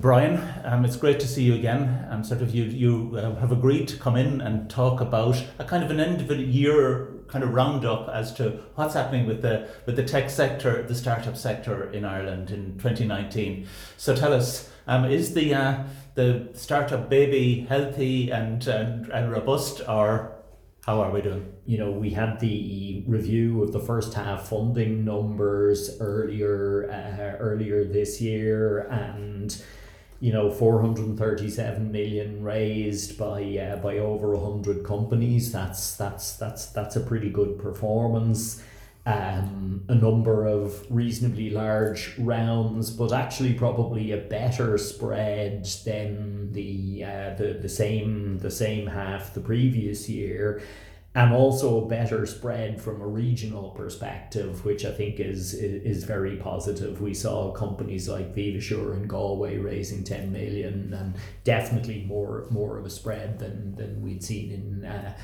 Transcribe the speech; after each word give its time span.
Brian, 0.00 0.40
um, 0.64 0.84
it's 0.84 0.96
great 0.96 1.18
to 1.20 1.26
see 1.26 1.42
you 1.42 1.54
again. 1.54 2.06
Um, 2.10 2.22
sort 2.22 2.40
of 2.40 2.54
you 2.54 2.64
you 2.64 3.16
uh, 3.16 3.34
have 3.40 3.50
agreed 3.50 3.88
to 3.88 3.96
come 3.96 4.16
in 4.16 4.40
and 4.40 4.70
talk 4.70 5.00
about 5.00 5.42
a 5.58 5.64
kind 5.64 5.82
of 5.82 5.90
an 5.90 5.98
end 5.98 6.20
of 6.20 6.28
the 6.28 6.36
year 6.36 7.14
kind 7.26 7.42
of 7.42 7.52
roundup 7.52 8.08
as 8.08 8.32
to 8.34 8.60
what's 8.74 8.94
happening 8.94 9.26
with 9.26 9.42
the 9.42 9.68
with 9.86 9.96
the 9.96 10.04
tech 10.04 10.30
sector, 10.30 10.82
the 10.82 10.94
startup 10.94 11.36
sector 11.36 11.90
in 11.90 12.04
Ireland 12.04 12.50
in 12.50 12.78
2019. 12.78 13.66
So 13.96 14.14
tell 14.14 14.32
us, 14.32 14.70
um, 14.86 15.04
is 15.04 15.34
the 15.34 15.54
uh, 15.54 15.84
the 16.14 16.50
startup 16.54 17.08
baby 17.08 17.66
healthy 17.68 18.30
and, 18.30 18.66
and 18.66 19.08
and 19.08 19.32
robust, 19.32 19.80
or 19.88 20.32
how 20.86 21.00
are 21.00 21.10
we 21.10 21.22
doing? 21.22 21.52
You 21.66 21.78
know, 21.78 21.90
we 21.90 22.10
had 22.10 22.40
the 22.40 23.04
review 23.06 23.62
of 23.62 23.72
the 23.72 23.80
first 23.80 24.14
half 24.14 24.48
funding 24.48 25.04
numbers 25.04 25.96
earlier 25.98 26.90
uh, 26.90 27.42
earlier 27.42 27.84
this 27.84 28.20
year, 28.20 28.86
and 28.90 29.60
you 30.20 30.32
know, 30.32 30.50
437 30.50 31.92
million 31.92 32.42
raised 32.42 33.16
by 33.16 33.42
uh, 33.56 33.76
by 33.76 33.98
over 33.98 34.34
100 34.34 34.84
companies. 34.84 35.52
That's 35.52 35.96
that's 35.96 36.36
that's 36.36 36.66
that's 36.66 36.96
a 36.96 37.00
pretty 37.00 37.30
good 37.30 37.58
performance. 37.58 38.62
Um, 39.06 39.84
a 39.88 39.94
number 39.94 40.44
of 40.44 40.84
reasonably 40.90 41.48
large 41.48 42.14
rounds, 42.18 42.90
but 42.90 43.10
actually 43.10 43.54
probably 43.54 44.12
a 44.12 44.18
better 44.18 44.76
spread 44.76 45.64
than 45.86 46.52
the 46.52 47.04
uh, 47.04 47.34
the 47.34 47.58
the 47.62 47.68
same 47.68 48.38
the 48.38 48.50
same 48.50 48.86
half 48.86 49.32
the 49.34 49.40
previous 49.40 50.08
year 50.08 50.60
and 51.18 51.34
also 51.34 51.84
a 51.84 51.88
better 51.88 52.24
spread 52.26 52.80
from 52.80 53.00
a 53.00 53.06
regional 53.06 53.70
perspective, 53.70 54.64
which 54.64 54.84
I 54.84 54.92
think 54.92 55.18
is, 55.18 55.52
is, 55.52 56.04
very 56.04 56.36
positive. 56.36 57.00
We 57.00 57.12
saw 57.12 57.50
companies 57.50 58.08
like 58.08 58.36
Vivasure 58.36 58.92
and 58.92 59.08
Galway 59.08 59.58
raising 59.58 60.04
10 60.04 60.30
million 60.30 60.94
and 60.94 61.16
definitely 61.42 62.04
more 62.06 62.46
more 62.50 62.78
of 62.78 62.86
a 62.86 62.90
spread 62.90 63.40
than, 63.40 63.74
than 63.74 64.00
we'd 64.00 64.22
seen 64.22 64.52
in 64.52 64.84
uh, 64.84 65.16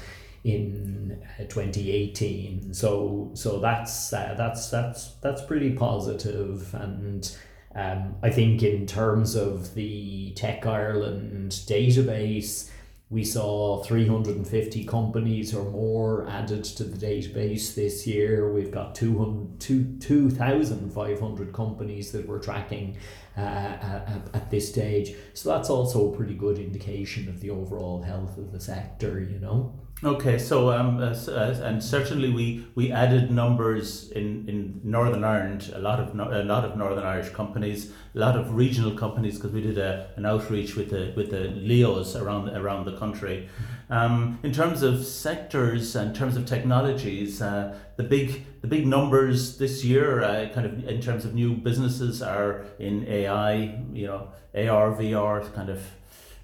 in 0.42 1.22
uh, 1.38 1.44
2018. 1.44 2.74
So 2.74 3.30
so 3.34 3.60
that's 3.60 4.12
uh, 4.12 4.34
that's 4.36 4.70
that's 4.70 5.14
that's 5.22 5.42
pretty 5.42 5.74
positive 5.74 6.74
and 6.74 7.36
um, 7.76 8.16
I 8.20 8.30
think 8.30 8.64
in 8.64 8.86
terms 8.86 9.36
of 9.36 9.74
the 9.74 10.32
Tech 10.32 10.66
Ireland 10.66 11.52
database, 11.52 12.70
we 13.14 13.22
saw 13.22 13.80
350 13.84 14.84
companies 14.86 15.54
or 15.54 15.70
more 15.70 16.26
added 16.28 16.64
to 16.64 16.82
the 16.82 16.96
database 16.96 17.76
this 17.76 18.08
year. 18.08 18.52
We've 18.52 18.72
got 18.72 18.96
2,500 18.96 21.52
companies 21.52 22.10
that 22.10 22.26
we're 22.26 22.40
tracking 22.40 22.96
uh, 23.36 23.40
at, 23.40 24.28
at 24.34 24.50
this 24.50 24.68
stage. 24.68 25.14
So 25.32 25.50
that's 25.50 25.70
also 25.70 26.12
a 26.12 26.16
pretty 26.16 26.34
good 26.34 26.58
indication 26.58 27.28
of 27.28 27.40
the 27.40 27.50
overall 27.50 28.02
health 28.02 28.36
of 28.36 28.50
the 28.50 28.58
sector, 28.58 29.20
you 29.20 29.38
know. 29.38 29.78
Okay, 30.04 30.36
so 30.36 30.70
um, 30.70 30.98
uh, 30.98 31.14
uh, 31.28 31.58
and 31.62 31.82
certainly 31.82 32.30
we, 32.30 32.66
we 32.74 32.92
added 32.92 33.30
numbers 33.30 34.10
in, 34.10 34.46
in 34.46 34.80
Northern 34.84 35.24
Ireland, 35.24 35.72
a 35.74 35.78
lot 35.78 35.98
of 35.98 36.14
a 36.14 36.42
lot 36.42 36.66
of 36.66 36.76
Northern 36.76 37.04
Irish 37.04 37.30
companies, 37.30 37.90
a 38.14 38.18
lot 38.18 38.36
of 38.36 38.54
regional 38.54 38.90
companies, 38.90 39.36
because 39.36 39.52
we 39.52 39.62
did 39.62 39.78
a, 39.78 40.10
an 40.16 40.26
outreach 40.26 40.76
with 40.76 40.90
the 40.90 41.14
with 41.16 41.30
the 41.30 41.44
Leos 41.44 42.16
around 42.16 42.50
around 42.50 42.84
the 42.84 42.98
country. 42.98 43.48
Um, 43.88 44.38
in 44.42 44.52
terms 44.52 44.82
of 44.82 45.06
sectors 45.06 45.96
and 45.96 46.14
terms 46.14 46.36
of 46.36 46.44
technologies, 46.44 47.40
uh, 47.40 47.74
the 47.96 48.02
big 48.02 48.44
the 48.60 48.68
big 48.68 48.86
numbers 48.86 49.56
this 49.56 49.86
year, 49.86 50.22
uh, 50.22 50.50
kind 50.52 50.66
of 50.66 50.86
in 50.86 51.00
terms 51.00 51.24
of 51.24 51.34
new 51.34 51.54
businesses, 51.54 52.20
are 52.20 52.66
in 52.78 53.08
AI, 53.08 53.82
you 53.94 54.06
know, 54.06 54.28
AR, 54.54 54.94
VR, 54.96 55.54
kind 55.54 55.70
of 55.70 55.82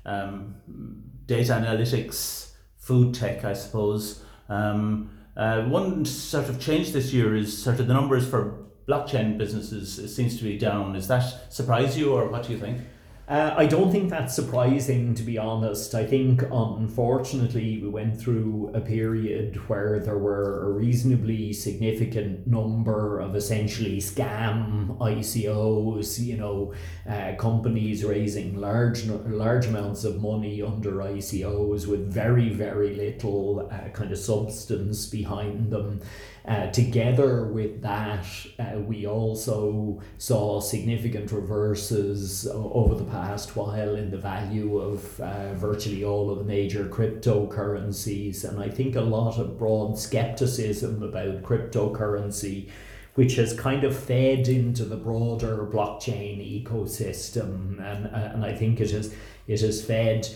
um, 0.06 0.54
data 1.26 1.52
analytics 1.52 2.49
food 2.90 3.14
tech, 3.14 3.44
I 3.44 3.52
suppose. 3.52 4.20
Um, 4.48 5.10
uh, 5.36 5.62
one 5.62 6.04
sort 6.04 6.48
of 6.48 6.60
change 6.60 6.90
this 6.90 7.12
year 7.12 7.36
is 7.36 7.56
sort 7.56 7.78
of 7.78 7.86
the 7.86 7.94
numbers 7.94 8.28
for 8.28 8.64
blockchain 8.88 9.38
businesses 9.38 10.12
seems 10.16 10.36
to 10.38 10.42
be 10.42 10.58
down. 10.58 10.94
Does 10.94 11.06
that 11.06 11.52
surprise 11.52 11.96
you, 11.96 12.12
or 12.12 12.28
what 12.28 12.42
do 12.46 12.52
you 12.52 12.58
think? 12.58 12.80
Uh, 13.30 13.54
I 13.56 13.66
don't 13.66 13.92
think 13.92 14.10
that's 14.10 14.34
surprising, 14.34 15.14
to 15.14 15.22
be 15.22 15.38
honest. 15.38 15.94
I 15.94 16.04
think, 16.04 16.42
unfortunately, 16.50 17.78
we 17.80 17.88
went 17.88 18.20
through 18.20 18.72
a 18.74 18.80
period 18.80 19.54
where 19.68 20.00
there 20.00 20.18
were 20.18 20.66
a 20.66 20.70
reasonably 20.72 21.52
significant 21.52 22.48
number 22.48 23.20
of 23.20 23.36
essentially 23.36 23.98
scam 23.98 24.98
ICOs, 24.98 26.18
you 26.18 26.38
know, 26.38 26.74
uh, 27.08 27.36
companies 27.38 28.04
raising 28.04 28.56
large 28.56 29.06
large 29.06 29.66
amounts 29.66 30.02
of 30.02 30.20
money 30.20 30.60
under 30.60 30.94
ICOs 30.94 31.86
with 31.86 32.12
very, 32.12 32.48
very 32.48 32.96
little 32.96 33.70
uh, 33.70 33.90
kind 33.90 34.10
of 34.10 34.18
substance 34.18 35.06
behind 35.06 35.70
them. 35.70 36.00
Uh, 36.46 36.70
together 36.70 37.44
with 37.44 37.82
that, 37.82 38.24
uh, 38.58 38.78
we 38.78 39.06
also 39.06 40.00
saw 40.16 40.58
significant 40.58 41.30
reverses 41.32 42.46
over 42.46 42.94
the 42.94 43.04
past 43.04 43.56
while 43.56 43.94
in 43.94 44.10
the 44.10 44.16
value 44.16 44.78
of 44.78 45.20
uh, 45.20 45.52
virtually 45.54 46.02
all 46.02 46.30
of 46.30 46.38
the 46.38 46.44
major 46.44 46.86
cryptocurrencies. 46.86 48.44
And 48.44 48.58
I 48.58 48.68
think 48.68 48.96
a 48.96 49.02
lot 49.02 49.38
of 49.38 49.58
broad 49.58 49.98
skepticism 49.98 51.02
about 51.02 51.42
cryptocurrency 51.42 52.70
which 53.14 53.34
has 53.34 53.52
kind 53.52 53.84
of 53.84 53.96
fed 53.96 54.48
into 54.48 54.84
the 54.84 54.96
broader 54.96 55.66
blockchain 55.66 56.64
ecosystem 56.64 57.78
and, 57.80 58.06
and 58.06 58.44
I 58.44 58.54
think 58.54 58.80
it 58.80 58.92
has 58.92 59.12
it 59.46 59.60
has 59.60 59.84
fed 59.84 60.28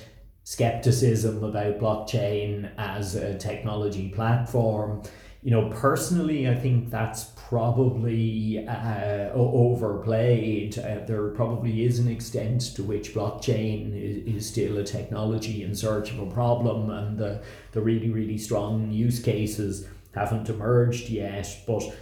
skepticism 0.43 1.43
about 1.43 1.79
blockchain 1.79 2.71
as 2.77 3.15
a 3.15 3.39
technology 3.39 4.11
platform 4.11 5.03
you 5.44 5.50
know, 5.50 5.69
personally, 5.69 6.49
I 6.49 6.55
think 6.55 6.88
that's 6.88 7.25
probably 7.37 8.66
uh, 8.66 9.28
overplayed. 9.34 10.78
Uh, 10.78 11.05
there 11.06 11.28
probably 11.28 11.84
is 11.84 11.99
an 11.99 12.09
extent 12.09 12.62
to 12.77 12.82
which 12.82 13.12
blockchain 13.12 13.93
is, 13.94 14.37
is 14.37 14.49
still 14.49 14.78
a 14.78 14.84
technology 14.84 15.62
in 15.62 15.77
search 15.77 16.12
of 16.12 16.19
a 16.19 16.31
problem, 16.31 16.88
and 16.88 17.19
the, 17.19 17.43
the 17.72 17.82
really, 17.82 18.09
really 18.09 18.38
strong 18.38 18.91
use 18.91 19.21
cases 19.21 19.87
haven't 20.15 20.49
emerged 20.49 21.10
yet. 21.10 21.55
But 21.66 21.94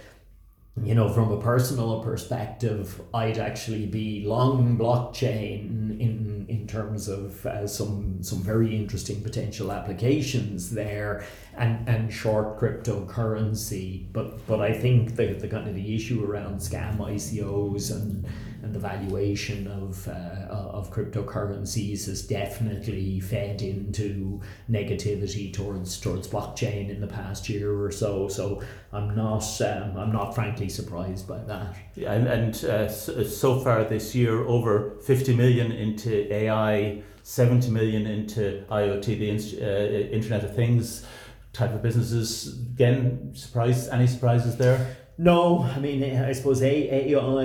you 0.81 0.95
know, 0.95 1.09
from 1.09 1.29
a 1.29 1.39
personal 1.41 2.01
perspective, 2.01 3.01
I'd 3.13 3.39
actually 3.39 3.87
be 3.87 4.25
long 4.25 4.77
blockchain 4.77 5.99
in 5.99 6.32
in 6.63 6.67
terms 6.67 7.09
of 7.09 7.45
uh, 7.45 7.67
some 7.67 8.23
some 8.23 8.39
very 8.39 8.73
interesting 8.73 9.21
potential 9.21 9.69
applications 9.69 10.69
there, 10.69 11.25
and 11.57 11.87
and 11.89 12.13
short 12.13 12.57
cryptocurrency. 12.57 14.05
But 14.13 14.47
but 14.47 14.61
I 14.61 14.71
think 14.71 15.17
the 15.17 15.33
the 15.33 15.49
kind 15.49 15.67
of 15.67 15.75
the 15.75 15.93
issue 15.93 16.23
around 16.23 16.61
scam 16.61 16.99
ICOs 16.99 17.91
and 17.91 18.25
and 18.63 18.73
the 18.73 18.79
valuation 18.79 19.67
of, 19.67 20.07
uh, 20.07 20.47
of 20.49 20.89
cryptocurrencies 20.91 22.05
has 22.05 22.25
definitely 22.25 23.19
fed 23.19 23.61
into 23.61 24.41
negativity 24.71 25.53
towards 25.53 25.99
towards 25.99 26.27
blockchain 26.27 26.89
in 26.89 27.01
the 27.01 27.07
past 27.07 27.49
year 27.49 27.83
or 27.83 27.91
so. 27.91 28.29
So 28.29 28.63
I'm 28.93 29.15
not 29.15 29.43
um, 29.61 29.97
I'm 29.97 30.11
not 30.11 30.33
frankly 30.33 30.69
surprised 30.69 31.27
by 31.27 31.39
that. 31.39 31.75
Yeah, 31.95 32.13
and, 32.13 32.27
and 32.27 32.65
uh, 32.65 32.89
so 32.89 33.59
far 33.59 33.83
this 33.83 34.15
year, 34.15 34.45
over 34.45 34.95
50 35.01 35.35
million 35.35 35.71
into 35.71 36.33
AI, 36.33 37.03
70 37.23 37.69
million 37.69 38.07
into 38.07 38.63
IoT, 38.71 39.05
the 39.05 39.29
uh, 39.29 40.15
Internet 40.15 40.45
of 40.45 40.55
Things 40.55 41.05
type 41.51 41.73
of 41.73 41.81
businesses. 41.81 42.59
Again, 42.73 43.31
surprise? 43.35 43.89
Any 43.89 44.07
surprises 44.07 44.55
there? 44.57 44.97
No, 45.17 45.59
I 45.59 45.79
mean 45.79 46.03
I 46.03 46.31
suppose 46.31 46.61
AI 46.63 47.41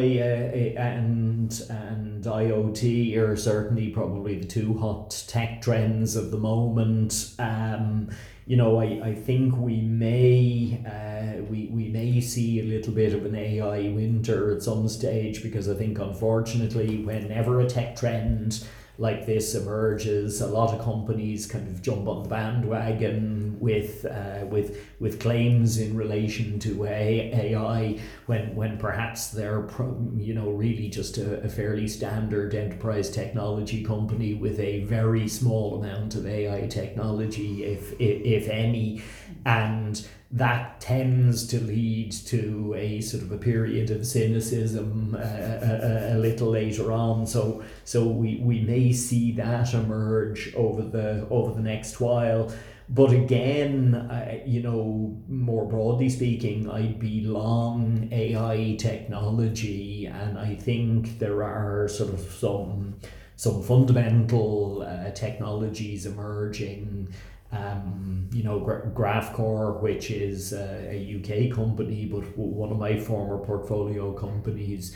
and 0.77 1.63
and 1.71 2.25
IoT 2.25 3.17
are 3.19 3.37
certainly 3.37 3.91
probably 3.91 4.39
the 4.39 4.47
two 4.47 4.79
hot 4.79 5.23
tech 5.29 5.61
trends 5.61 6.17
of 6.17 6.31
the 6.31 6.39
moment. 6.39 7.35
Um, 7.39 8.11
you 8.47 8.57
know, 8.57 8.81
I, 8.81 9.09
I 9.09 9.15
think 9.15 9.55
we 9.59 9.83
may 9.83 10.83
uh, 10.87 11.43
we, 11.43 11.69
we 11.71 11.89
may 11.89 12.23
see 12.23 12.61
a 12.61 12.65
little 12.65 12.95
bit 12.95 13.13
of 13.13 13.27
an 13.27 13.35
AI 13.35 13.91
winter 13.91 14.51
at 14.57 14.63
some 14.63 14.89
stage 14.89 15.43
because 15.43 15.69
I 15.69 15.75
think 15.75 15.99
unfortunately 15.99 17.05
whenever 17.05 17.61
a 17.61 17.67
tech 17.69 17.97
trend 17.97 18.67
like 19.01 19.27
this 19.27 19.55
emerges, 19.55 20.41
a 20.41 20.47
lot 20.49 20.75
of 20.75 20.85
companies 20.85 21.47
kind 21.47 21.69
of 21.69 21.81
jump 21.81 22.09
on 22.09 22.25
the 22.25 22.29
bandwagon 22.29 23.57
with 23.61 24.05
uh, 24.05 24.45
with 24.47 24.85
with 24.99 25.21
claims 25.21 25.79
in 25.79 25.97
relation 25.97 26.59
to 26.59 26.85
AI 26.85 28.01
when 28.27 28.57
when 28.57 28.77
perhaps 28.77 29.29
they're 29.29 29.69
you 30.17 30.35
know 30.35 30.51
really 30.51 30.89
just 30.89 31.17
a, 31.17 31.41
a 31.43 31.49
fairly 31.49 31.87
standard 31.87 32.57
enterprise 32.57 33.09
technology 33.09 33.85
company 33.85 34.35
with 34.35 34.59
a 34.59 34.81
very 34.85 35.29
small 35.29 35.81
amount 35.81 36.17
of 36.17 36.27
AI 36.27 36.67
technology, 36.67 37.65
if 37.65 37.93
if, 38.01 38.23
if 38.25 38.49
any. 38.49 39.01
and 39.47 40.07
that 40.31 40.79
tends 40.81 41.47
to 41.47 41.59
lead 41.61 42.13
to 42.13 42.75
a 42.77 43.01
sort 43.01 43.23
of 43.23 43.33
a 43.33 43.39
period 43.39 43.91
of 43.91 44.07
cynicism 44.07 45.17
uh, 45.19 45.23
a, 45.23 46.13
a, 46.13 46.17
a, 46.17 46.19
little 46.19 46.51
later 46.51 46.93
on. 46.93 47.27
So 47.27 47.65
so 47.85 48.07
we, 48.07 48.37
we 48.37 48.61
may 48.61 48.93
see 48.93 49.33
that 49.33 49.73
emerge 49.73 50.55
over 50.55 50.83
the 50.83 51.27
over 51.31 51.55
the 51.55 51.63
next 51.63 51.99
while. 51.99 52.53
But 52.91 53.13
again, 53.13 53.95
uh, 53.95 54.41
you 54.47 54.63
know, 54.63 55.17
more 55.29 55.67
broadly 55.67 56.09
speaking, 56.09 56.71
I'd 56.71 56.99
be 56.99 57.21
long 57.23 58.09
AI 58.11 58.77
technology, 58.79 60.07
and 60.07 60.39
I 60.39 60.55
think 60.55 61.19
there 61.19 61.43
are 61.43 61.89
sort 61.89 62.13
of 62.13 62.21
some 62.21 63.01
some 63.37 63.63
fundamental 63.63 64.83
uh, 64.83 65.11
technologies 65.13 66.07
emerging 66.07 67.15
um, 67.53 68.29
you 68.33 68.43
know, 68.43 68.61
Gra- 68.61 68.91
Graphcore, 68.95 69.81
which 69.81 70.11
is 70.11 70.53
uh, 70.53 70.87
a 70.89 71.19
UK 71.19 71.55
company, 71.55 72.05
but 72.05 72.21
one 72.37 72.71
of 72.71 72.79
my 72.79 72.99
former 72.99 73.39
portfolio 73.39 74.13
companies, 74.13 74.95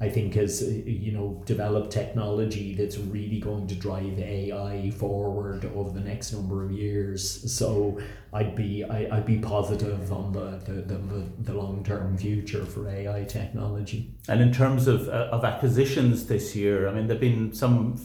I 0.00 0.08
think 0.10 0.34
has 0.34 0.62
uh, 0.62 0.66
you 0.66 1.12
know 1.12 1.42
developed 1.46 1.92
technology 1.92 2.74
that's 2.74 2.98
really 2.98 3.40
going 3.40 3.68
to 3.68 3.74
drive 3.74 4.18
AI 4.18 4.90
forward 4.90 5.64
over 5.74 5.90
the 5.90 6.00
next 6.00 6.32
number 6.32 6.64
of 6.64 6.72
years. 6.72 7.50
So 7.50 7.98
I'd 8.32 8.54
be 8.54 8.84
I, 8.84 9.16
I'd 9.16 9.24
be 9.24 9.38
positive 9.38 10.12
on 10.12 10.32
the 10.32 10.60
the, 10.66 10.82
the, 10.82 11.24
the 11.38 11.54
long 11.54 11.84
term 11.84 12.18
future 12.18 12.66
for 12.66 12.88
AI 12.88 13.24
technology. 13.24 14.12
And 14.28 14.42
in 14.42 14.52
terms 14.52 14.88
of 14.88 15.08
uh, 15.08 15.28
of 15.30 15.44
acquisitions 15.44 16.26
this 16.26 16.54
year, 16.54 16.88
I 16.88 16.92
mean 16.92 17.06
there've 17.06 17.20
been 17.20 17.54
some 17.54 17.98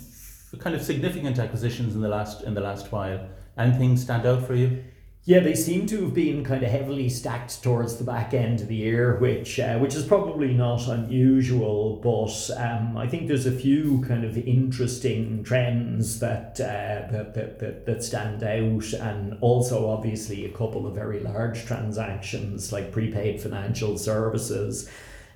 kind 0.60 0.76
of 0.76 0.82
significant 0.82 1.38
acquisitions 1.38 1.96
in 1.96 2.02
the 2.02 2.08
last 2.08 2.44
in 2.44 2.54
the 2.54 2.62
last 2.62 2.92
while. 2.94 3.28
Anything 3.60 3.98
stand 3.98 4.26
out 4.26 4.48
for 4.48 4.56
you? 4.56 4.84
Yeah, 5.26 5.42
they 5.42 5.54
seem 5.54 5.86
to 5.88 6.06
have 6.06 6.14
been 6.14 6.44
kind 6.44 6.64
of 6.64 6.72
heavily 6.72 7.10
stacked 7.10 7.62
towards 7.62 7.98
the 7.98 8.04
back 8.04 8.34
end 8.34 8.62
of 8.62 8.68
the 8.68 8.76
year, 8.76 9.18
which 9.20 9.60
uh, 9.60 9.78
which 9.78 9.94
is 9.94 10.06
probably 10.06 10.54
not 10.54 10.88
unusual. 10.88 11.98
But 11.98 12.50
um, 12.58 12.98
I 12.98 13.06
think 13.06 13.28
there's 13.28 13.46
a 13.46 13.52
few 13.52 14.04
kind 14.08 14.24
of 14.24 14.38
interesting 14.38 15.44
trends 15.44 16.20
that, 16.20 16.60
uh, 16.60 17.12
that, 17.12 17.34
that, 17.36 17.60
that 17.60 17.86
that 17.86 18.04
stand 18.04 18.42
out, 18.42 18.94
and 18.94 19.38
also 19.42 19.90
obviously 19.90 20.46
a 20.46 20.50
couple 20.50 20.88
of 20.88 20.96
very 20.96 21.20
large 21.20 21.66
transactions 21.66 22.72
like 22.72 22.92
prepaid 22.92 23.42
financial 23.42 23.98
services. 23.98 24.90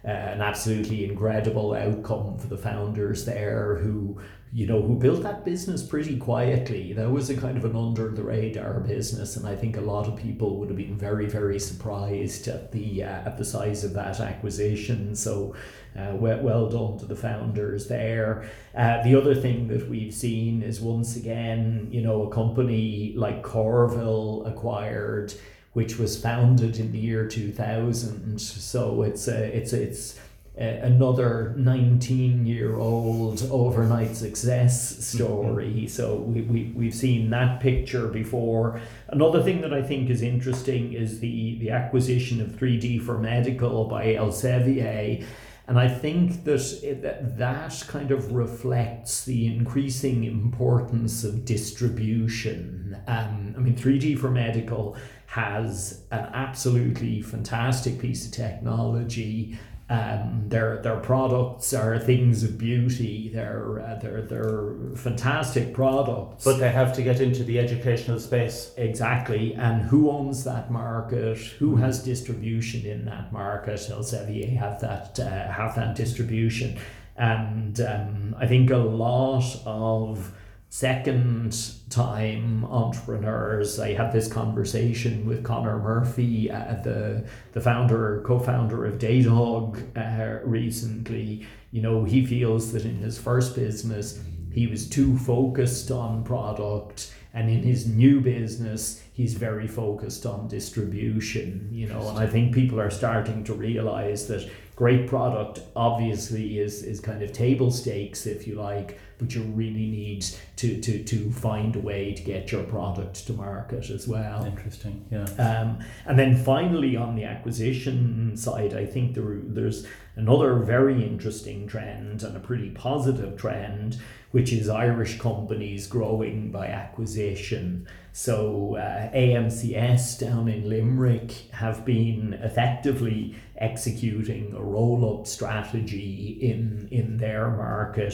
Uh, 0.06 0.10
an 0.10 0.42
absolutely 0.42 1.06
incredible 1.06 1.74
outcome 1.74 2.38
for 2.38 2.48
the 2.48 2.58
founders 2.58 3.24
there 3.24 3.76
who 3.76 4.20
you 4.56 4.68
know, 4.68 4.80
who 4.84 4.96
built 4.96 5.24
that 5.24 5.44
business 5.44 5.82
pretty 5.82 6.16
quietly. 6.16 6.94
That 6.94 7.10
was 7.10 7.32
a 7.32 7.36
kind 7.36 7.58
of 7.58 7.66
an 7.66 7.76
under 7.76 8.10
the 8.10 8.22
radar 8.22 8.82
business, 8.82 9.36
and 9.36 9.48
I 9.48 9.56
think 9.56 9.78
a 9.78 9.82
lot 9.82 10.08
of 10.08 10.16
people 10.16 10.58
would 10.58 10.70
have 10.70 10.78
been 10.78 10.96
very, 10.96 11.26
very 11.26 11.60
surprised 11.60 12.48
at 12.48 12.72
the 12.72 13.04
uh, 13.04 13.28
at 13.28 13.38
the 13.40 13.46
size 13.46 13.84
of 13.84 13.94
that 13.94 14.20
acquisition. 14.20 15.16
So, 15.16 15.56
uh, 15.98 16.14
well, 16.16 16.40
well 16.42 16.70
done 16.70 17.00
to 17.00 17.06
the 17.08 17.16
founders 17.16 17.88
there. 17.88 18.48
Uh, 18.76 19.02
the 19.04 19.16
other 19.16 19.34
thing 19.34 19.68
that 19.70 19.90
we've 19.90 20.14
seen 20.14 20.62
is 20.62 20.80
once 20.80 21.16
again, 21.16 21.88
you 21.90 22.02
know, 22.02 22.28
a 22.28 22.30
company 22.30 23.14
like 23.16 23.42
Corvil 23.42 24.46
acquired, 24.46 25.34
which 25.74 25.98
was 25.98 26.22
founded 26.22 26.78
in 26.78 26.92
the 26.92 27.00
year 27.00 27.28
two 27.28 27.52
thousand. 27.52 28.40
So 28.40 29.02
it's 29.02 29.28
a, 29.28 29.58
it's 29.58 29.74
a, 29.74 29.82
it's 29.82 30.20
uh, 30.56 30.64
another 30.64 31.56
19 31.58 32.46
year 32.46 32.76
old 32.76 33.42
overnight 33.50 34.16
success 34.16 35.04
story. 35.04 35.74
Mm-hmm. 35.74 35.88
So 35.88 36.18
we, 36.18 36.42
we, 36.42 36.74
we've 36.76 36.94
seen 36.94 37.32
that 37.32 37.60
picture 37.60 38.08
before. 38.08 38.80
Another 39.08 39.42
thing 39.42 39.62
that 39.62 39.74
I 39.74 39.82
think 39.82 40.12
is 40.12 40.22
interesting 40.22 40.94
is 40.94 41.20
the, 41.20 41.58
the 41.60 41.72
acquisition 41.72 42.40
of 42.40 42.50
3D4Medical 42.50 43.90
by 43.90 44.14
Elsevier. 44.14 45.26
And 45.68 45.80
I 45.80 45.88
think 45.88 46.44
that 46.44 46.84
it, 46.84 47.02
that 47.38 47.84
kind 47.88 48.12
of 48.12 48.34
reflects 48.34 49.26
the 49.26 49.48
increasing 49.48 50.26
importance 50.26 51.24
of 51.24 51.46
distribution. 51.46 52.96
Um, 53.08 53.56
I 53.58 53.60
mean, 53.60 53.76
3D4Medical 53.76 54.98
has 55.28 56.04
an 56.12 56.30
absolutely 56.34 57.24
fantastic 57.24 57.98
piece 57.98 58.28
of 58.28 58.34
technology 58.34 59.58
um, 59.90 60.46
their 60.48 60.82
their 60.82 60.98
products 60.98 61.74
are 61.74 62.00
things 62.00 62.44
of 62.44 62.58
beauty. 62.58 63.30
They're 63.34 63.82
uh, 63.82 64.00
they're 64.02 64.22
they're 64.22 64.96
fantastic 64.96 65.74
products. 65.74 66.46
But 66.46 66.58
they 66.58 66.72
have 66.72 66.94
to 66.96 67.04
get 67.04 67.20
into 67.20 67.44
the 67.44 67.60
educational 67.60 68.20
space. 68.20 68.74
Exactly. 68.78 69.54
And 69.54 69.82
who 69.82 70.10
owns 70.10 70.46
that 70.46 70.72
market? 70.72 71.38
Who 71.60 71.76
mm. 71.76 71.80
has 71.82 72.04
distribution 72.04 72.86
in 72.86 73.06
that 73.06 73.34
market? 73.34 73.76
Elsevier 73.76 74.58
have 74.58 74.80
that 74.80 75.20
uh, 75.20 75.52
have 75.52 75.76
that 75.76 75.96
distribution, 75.96 76.80
and 77.18 77.80
um, 77.82 78.36
I 78.40 78.48
think 78.48 78.72
a 78.72 78.78
lot 78.78 79.62
of 79.66 80.34
second 80.74 81.56
time 81.92 82.66
entrepreneurs. 82.66 83.80
I 83.80 83.94
had 83.94 84.12
this 84.12 84.28
conversation 84.28 85.24
with 85.24 85.44
Conor 85.44 85.78
Murphy, 85.78 86.50
uh, 86.50 86.78
the 86.84 87.24
the 87.52 87.62
founder, 87.62 88.24
co-founder 88.26 88.84
of 88.84 88.98
Datahug, 88.98 89.70
uh, 89.96 90.44
recently. 90.44 91.46
You 91.70 91.84
know, 91.84 92.06
he 92.06 92.26
feels 92.26 92.72
that 92.72 92.86
in 92.86 92.98
his 92.98 93.20
first 93.20 93.56
business 93.56 94.20
he 94.52 94.66
was 94.66 94.90
too 94.90 95.16
focused 95.16 95.92
on 95.92 96.24
product, 96.24 97.14
and 97.36 97.52
in 97.52 97.62
his 97.62 97.86
new 97.86 98.20
business 98.20 99.04
he's 99.14 99.36
very 99.36 99.68
focused 99.68 100.26
on 100.26 100.48
distribution. 100.48 101.70
You 101.72 101.86
know, 101.86 102.10
and 102.10 102.18
I 102.18 102.26
think 102.26 102.52
people 102.52 102.82
are 102.82 102.90
starting 102.90 103.44
to 103.44 103.54
realize 103.54 104.26
that 104.26 104.50
great 104.76 105.08
product 105.08 105.60
obviously 105.76 106.58
is 106.58 106.82
is 106.82 107.00
kind 107.00 107.22
of 107.22 107.32
table 107.32 107.70
stakes, 107.70 108.26
if 108.26 108.48
you 108.48 108.56
like 108.56 108.98
but 109.18 109.34
you 109.34 109.44
really 109.44 109.88
need 109.88 110.26
to, 110.58 110.80
to, 110.82 111.04
to 111.04 111.32
find 111.32 111.76
a 111.76 111.80
way 111.80 112.14
to 112.14 112.24
get 112.24 112.52
your 112.52 112.64
product 112.64 113.26
to 113.28 113.34
market 113.34 113.90
as 113.90 114.08
well. 114.08 114.46
Interesting, 114.46 115.06
yeah. 115.12 115.26
Um, 115.38 115.80
and 116.06 116.18
then 116.18 116.36
finally, 116.36 116.96
on 116.96 117.16
the 117.16 117.24
acquisition 117.24 118.36
side, 118.36 118.74
I 118.74 118.86
think 118.86 119.16
there, 119.16 119.40
there's 119.44 119.86
another 120.16 120.56
very 120.56 121.06
interesting 121.06 121.68
trend 121.68 122.24
and 122.24 122.36
a 122.36 122.40
pretty 122.40 122.70
positive 122.70 123.38
trend, 123.38 124.00
which 124.32 124.52
is 124.52 124.70
Irish 124.70 125.20
companies 125.20 125.88
growing 125.88 126.52
by 126.52 126.68
acquisition. 126.68 127.88
So 128.16 128.76
uh, 128.76 129.12
AMCS 129.12 130.20
down 130.20 130.48
in 130.48 130.70
Limerick 130.70 131.32
have 131.52 131.84
been 131.84 132.34
effectively 132.44 133.36
executing 133.58 134.54
a 134.54 134.62
roll 134.62 135.20
up 135.20 135.26
strategy 135.26 136.38
in, 136.40 136.88
in 136.92 137.18
their 137.18 137.50
market. 137.50 138.14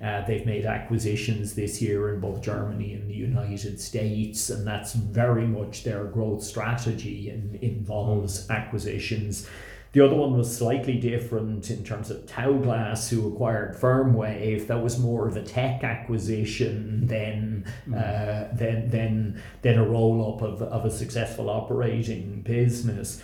Uh, 0.00 0.24
they've 0.24 0.46
made 0.46 0.66
acquisitions 0.66 1.56
this 1.56 1.82
year 1.82 2.14
in 2.14 2.20
both 2.20 2.42
Germany 2.42 2.94
and 2.94 3.10
the 3.10 3.14
United 3.14 3.80
States, 3.80 4.50
and 4.50 4.64
that's 4.64 4.92
very 4.92 5.48
much 5.48 5.82
their 5.82 6.04
growth 6.04 6.44
strategy 6.44 7.28
and 7.28 7.56
involves 7.56 8.48
acquisitions. 8.50 9.48
The 9.92 10.04
other 10.04 10.14
one 10.14 10.38
was 10.38 10.56
slightly 10.56 10.98
different 10.98 11.68
in 11.68 11.82
terms 11.82 12.10
of 12.10 12.24
Taoglas, 12.26 13.08
who 13.08 13.32
acquired 13.32 13.76
Firmwave. 13.76 14.68
That 14.68 14.82
was 14.82 15.00
more 15.00 15.26
of 15.26 15.36
a 15.36 15.42
tech 15.42 15.82
acquisition 15.82 17.06
than 17.08 17.64
mm. 17.88 17.96
uh, 17.96 18.54
than 18.54 18.88
than 18.88 19.42
than 19.62 19.78
a 19.78 19.84
roll 19.84 20.34
up 20.34 20.42
of, 20.42 20.62
of 20.62 20.84
a 20.84 20.90
successful 20.90 21.50
operating 21.50 22.42
business. 22.42 23.20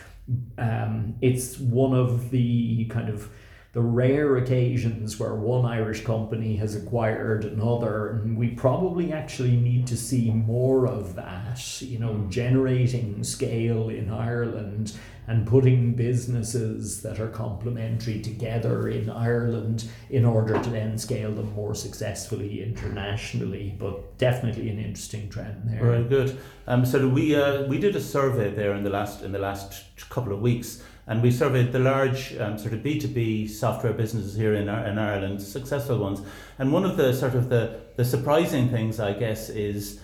Um, 0.59 1.15
it's 1.21 1.57
one 1.59 1.95
of 1.95 2.31
the 2.31 2.87
kind 2.87 3.11
of 3.11 3.31
the 3.77 3.83
rare 3.83 4.39
occasions 4.39 5.21
where 5.21 5.35
one 5.35 5.67
Irish 5.67 6.03
company 6.03 6.57
has 6.57 6.75
acquired 6.75 7.45
another, 7.45 8.09
and 8.09 8.35
we 8.35 8.49
probably 8.49 9.13
actually 9.13 9.55
need 9.55 9.87
to 9.87 9.99
see 9.99 10.31
more 10.31 10.87
of 10.87 11.15
that, 11.15 11.83
you 11.83 11.99
know, 11.99 12.15
mm. 12.15 12.31
generating 12.31 13.23
scale 13.23 13.91
in 13.91 14.11
Ireland 14.11 14.95
and 15.27 15.47
putting 15.47 15.93
businesses 15.93 17.03
that 17.03 17.21
are 17.21 17.29
complementary 17.29 18.23
together 18.23 18.89
in 18.89 19.11
Ireland 19.11 19.85
in 20.09 20.25
order 20.25 20.59
to 20.59 20.71
then 20.71 20.97
scale 20.97 21.33
them 21.33 21.53
more 21.53 21.75
successfully 21.75 22.63
internationally. 22.63 23.77
But 23.79 24.17
definitely 24.17 24.71
an 24.71 24.79
interesting 24.79 25.29
trend 25.29 25.65
there. 25.67 25.83
Very 25.83 26.05
good. 26.05 26.39
Um, 26.67 26.87
so 26.87 27.07
we 27.07 27.37
uh, 27.37 27.65
we 27.65 27.77
did 27.77 27.95
a 27.95 28.01
survey 28.01 28.49
there 28.55 28.75
in 28.75 28.85
the 28.85 28.91
last 28.91 29.21
in 29.21 29.33
the 29.33 29.39
last 29.39 29.85
couple 30.09 30.33
of 30.33 30.41
weeks 30.41 30.83
and 31.07 31.23
we 31.23 31.31
surveyed 31.31 31.73
the 31.73 31.79
large 31.79 32.37
um, 32.39 32.59
sort 32.59 32.73
of 32.73 32.81
B2B 32.81 33.49
software 33.49 33.93
businesses 33.93 34.35
here 34.35 34.55
in, 34.55 34.69
in 34.69 34.99
Ireland, 34.99 35.41
successful 35.41 35.99
ones. 35.99 36.21
And 36.59 36.73
one 36.73 36.85
of 36.85 36.97
the 36.97 37.13
sort 37.13 37.35
of 37.35 37.49
the, 37.49 37.81
the 37.97 38.05
surprising 38.05 38.69
things, 38.69 38.99
I 38.99 39.13
guess, 39.13 39.49
is 39.49 40.01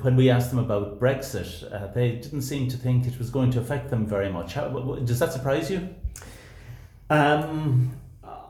when 0.00 0.16
we 0.16 0.30
asked 0.30 0.50
them 0.50 0.58
about 0.58 0.98
Brexit, 0.98 1.70
uh, 1.72 1.88
they 1.88 2.12
didn't 2.12 2.42
seem 2.42 2.68
to 2.68 2.76
think 2.76 3.06
it 3.06 3.18
was 3.18 3.28
going 3.28 3.50
to 3.52 3.60
affect 3.60 3.90
them 3.90 4.06
very 4.06 4.32
much. 4.32 4.54
How, 4.54 4.68
does 4.68 5.18
that 5.18 5.32
surprise 5.32 5.70
you? 5.70 5.94
Um, 7.10 7.92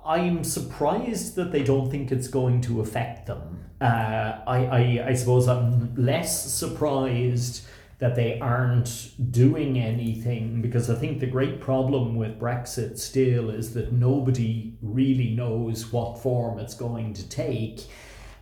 I'm 0.04 0.44
surprised 0.44 1.34
that 1.34 1.50
they 1.50 1.64
don't 1.64 1.90
think 1.90 2.12
it's 2.12 2.28
going 2.28 2.60
to 2.62 2.80
affect 2.80 3.26
them. 3.26 3.64
Uh, 3.80 4.38
I, 4.46 4.66
I, 4.66 5.04
I 5.08 5.14
suppose 5.14 5.48
I'm 5.48 5.94
less 5.96 6.52
surprised 6.54 7.66
that 7.98 8.14
they 8.14 8.38
aren't 8.40 9.12
doing 9.30 9.78
anything 9.78 10.60
because 10.60 10.90
I 10.90 10.96
think 10.96 11.20
the 11.20 11.26
great 11.26 11.60
problem 11.60 12.14
with 12.16 12.38
Brexit 12.38 12.98
still 12.98 13.48
is 13.48 13.72
that 13.72 13.92
nobody 13.92 14.76
really 14.82 15.34
knows 15.34 15.90
what 15.92 16.18
form 16.18 16.58
it's 16.58 16.74
going 16.74 17.14
to 17.14 17.28
take. 17.28 17.86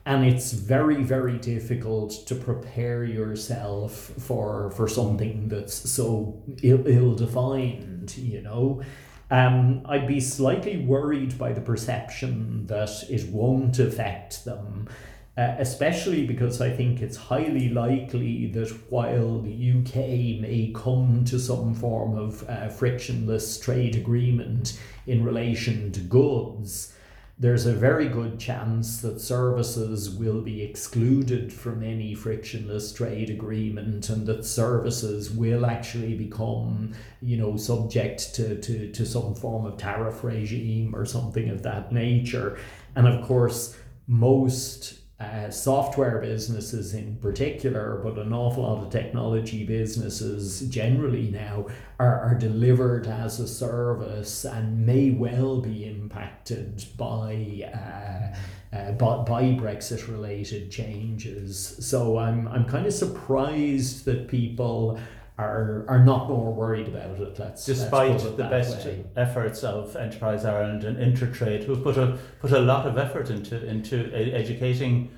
And 0.06 0.26
it's 0.26 0.52
very, 0.52 1.02
very 1.02 1.38
difficult 1.38 2.26
to 2.26 2.34
prepare 2.34 3.04
yourself 3.04 4.12
for 4.18 4.70
for 4.72 4.86
something 4.86 5.48
that's 5.48 5.90
so 5.90 6.42
ill, 6.62 6.86
ill 6.86 7.14
defined, 7.14 8.14
you 8.18 8.42
know. 8.42 8.82
Um, 9.30 9.80
I'd 9.86 10.06
be 10.06 10.20
slightly 10.20 10.84
worried 10.84 11.38
by 11.38 11.52
the 11.52 11.62
perception 11.62 12.66
that 12.66 12.90
it 13.08 13.30
won't 13.30 13.78
affect 13.78 14.44
them 14.44 14.88
uh, 15.36 15.56
especially 15.58 16.26
because 16.26 16.60
I 16.60 16.70
think 16.70 17.02
it's 17.02 17.16
highly 17.16 17.68
likely 17.68 18.46
that 18.52 18.70
while 18.88 19.40
the 19.40 19.72
UK 19.72 20.40
may 20.40 20.72
come 20.74 21.24
to 21.24 21.40
some 21.40 21.74
form 21.74 22.16
of 22.16 22.48
uh, 22.48 22.68
frictionless 22.68 23.58
trade 23.58 23.96
agreement 23.96 24.78
in 25.06 25.24
relation 25.24 25.90
to 25.92 26.00
goods, 26.00 26.94
there's 27.36 27.66
a 27.66 27.74
very 27.74 28.08
good 28.08 28.38
chance 28.38 29.00
that 29.00 29.20
services 29.20 30.08
will 30.08 30.40
be 30.40 30.62
excluded 30.62 31.52
from 31.52 31.82
any 31.82 32.14
frictionless 32.14 32.92
trade 32.92 33.28
agreement 33.28 34.08
and 34.08 34.24
that 34.28 34.44
services 34.44 35.32
will 35.32 35.66
actually 35.66 36.14
become 36.14 36.92
you 37.20 37.36
know 37.36 37.56
subject 37.56 38.36
to, 38.36 38.60
to, 38.60 38.92
to 38.92 39.04
some 39.04 39.34
form 39.34 39.66
of 39.66 39.76
tariff 39.76 40.22
regime 40.22 40.94
or 40.94 41.04
something 41.04 41.48
of 41.50 41.64
that 41.64 41.90
nature. 41.90 42.56
And 42.94 43.08
of 43.08 43.26
course 43.26 43.76
most 44.06 45.00
uh, 45.24 45.50
software 45.50 46.18
businesses 46.18 46.94
in 46.94 47.16
particular, 47.16 48.00
but 48.02 48.18
an 48.18 48.32
awful 48.32 48.62
lot 48.62 48.82
of 48.82 48.90
technology 48.90 49.64
businesses 49.64 50.60
generally 50.68 51.30
now 51.30 51.66
are, 51.98 52.20
are 52.20 52.34
delivered 52.34 53.06
as 53.06 53.40
a 53.40 53.48
service 53.48 54.44
and 54.44 54.86
may 54.86 55.10
well 55.10 55.60
be 55.60 55.86
impacted 55.86 56.84
by. 56.96 57.70
Uh, 57.74 58.36
uh, 58.74 58.90
by, 58.90 59.18
by 59.18 59.42
Brexit 59.42 60.08
related 60.08 60.68
changes. 60.68 61.76
So 61.78 62.18
I'm, 62.18 62.48
I'm 62.48 62.64
kind 62.64 62.86
of 62.86 62.92
surprised 62.92 64.04
that 64.06 64.26
people 64.26 64.98
are 65.36 65.84
are 65.88 66.04
not 66.04 66.28
more 66.28 66.52
worried 66.52 66.88
about 66.88 67.18
it. 67.20 67.38
Let's 67.38 67.66
despite 67.66 68.12
let's 68.12 68.24
it 68.24 68.36
the 68.36 68.44
best 68.44 68.86
way. 68.86 69.04
efforts 69.16 69.64
of 69.64 69.96
Enterprise 69.96 70.44
Ireland 70.44 70.84
and 70.84 70.96
Intertrade, 70.96 71.64
who 71.64 71.76
put 71.76 71.96
a 71.96 72.18
put 72.40 72.52
a 72.52 72.60
lot 72.60 72.86
of 72.86 72.98
effort 72.98 73.30
into 73.30 73.64
into 73.66 74.12
educating 74.14 75.10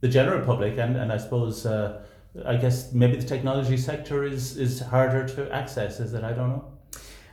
the 0.00 0.08
general 0.08 0.44
public, 0.44 0.78
and 0.78 0.96
and 0.96 1.12
I 1.12 1.16
suppose. 1.16 1.66
Uh, 1.66 2.02
I 2.46 2.56
guess 2.56 2.94
maybe 2.94 3.16
the 3.16 3.26
technology 3.26 3.76
sector 3.76 4.24
is, 4.24 4.56
is 4.56 4.80
harder 4.80 5.26
to 5.34 5.52
access, 5.52 6.00
is 6.00 6.14
it? 6.14 6.24
I 6.24 6.32
don't 6.32 6.48
know. 6.48 6.64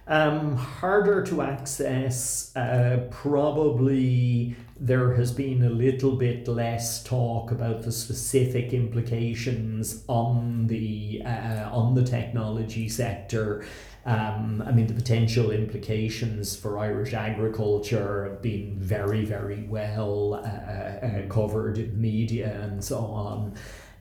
Um, 0.07 0.57
harder 0.57 1.23
to 1.23 1.41
access, 1.41 2.53
uh, 2.55 3.07
probably 3.09 4.57
there 4.79 5.13
has 5.15 5.31
been 5.31 5.63
a 5.63 5.69
little 5.69 6.15
bit 6.15 6.47
less 6.47 7.03
talk 7.03 7.51
about 7.51 7.81
the 7.81 7.91
specific 7.91 8.73
implications 8.73 10.03
on 10.07 10.67
the 10.67 11.21
uh, 11.25 11.69
on 11.71 11.95
the 11.95 12.03
technology 12.03 12.87
sector. 12.87 13.65
Um, 14.05 14.63
I 14.65 14.71
mean, 14.71 14.87
the 14.87 14.93
potential 14.93 15.51
implications 15.51 16.55
for 16.55 16.79
Irish 16.79 17.13
agriculture 17.13 18.29
have 18.29 18.41
been 18.41 18.77
very, 18.79 19.25
very 19.25 19.63
well 19.63 20.35
uh, 20.35 21.05
uh, 21.05 21.27
covered 21.27 21.77
in 21.77 21.99
media 21.99 22.59
and 22.61 22.83
so 22.83 22.97
on. 22.97 23.55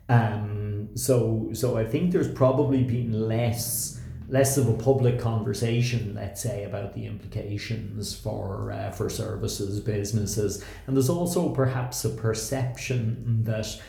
Um, 0.08 0.88
so, 0.94 1.50
so 1.52 1.76
I 1.76 1.84
think 1.84 2.12
there's 2.12 2.30
probably 2.30 2.84
been 2.84 3.28
less 3.28 4.00
less 4.28 4.58
of 4.58 4.68
a 4.68 4.74
public 4.74 5.18
conversation, 5.18 6.14
let's 6.14 6.42
say, 6.42 6.64
about 6.64 6.94
the 6.94 7.06
implications 7.06 8.14
for 8.14 8.72
uh, 8.72 8.90
for 8.90 9.08
services 9.08 9.80
businesses, 9.80 10.64
and 10.86 10.96
there's 10.96 11.08
also 11.08 11.48
perhaps 11.50 12.04
a 12.04 12.10
perception 12.10 13.42
that 13.44 13.80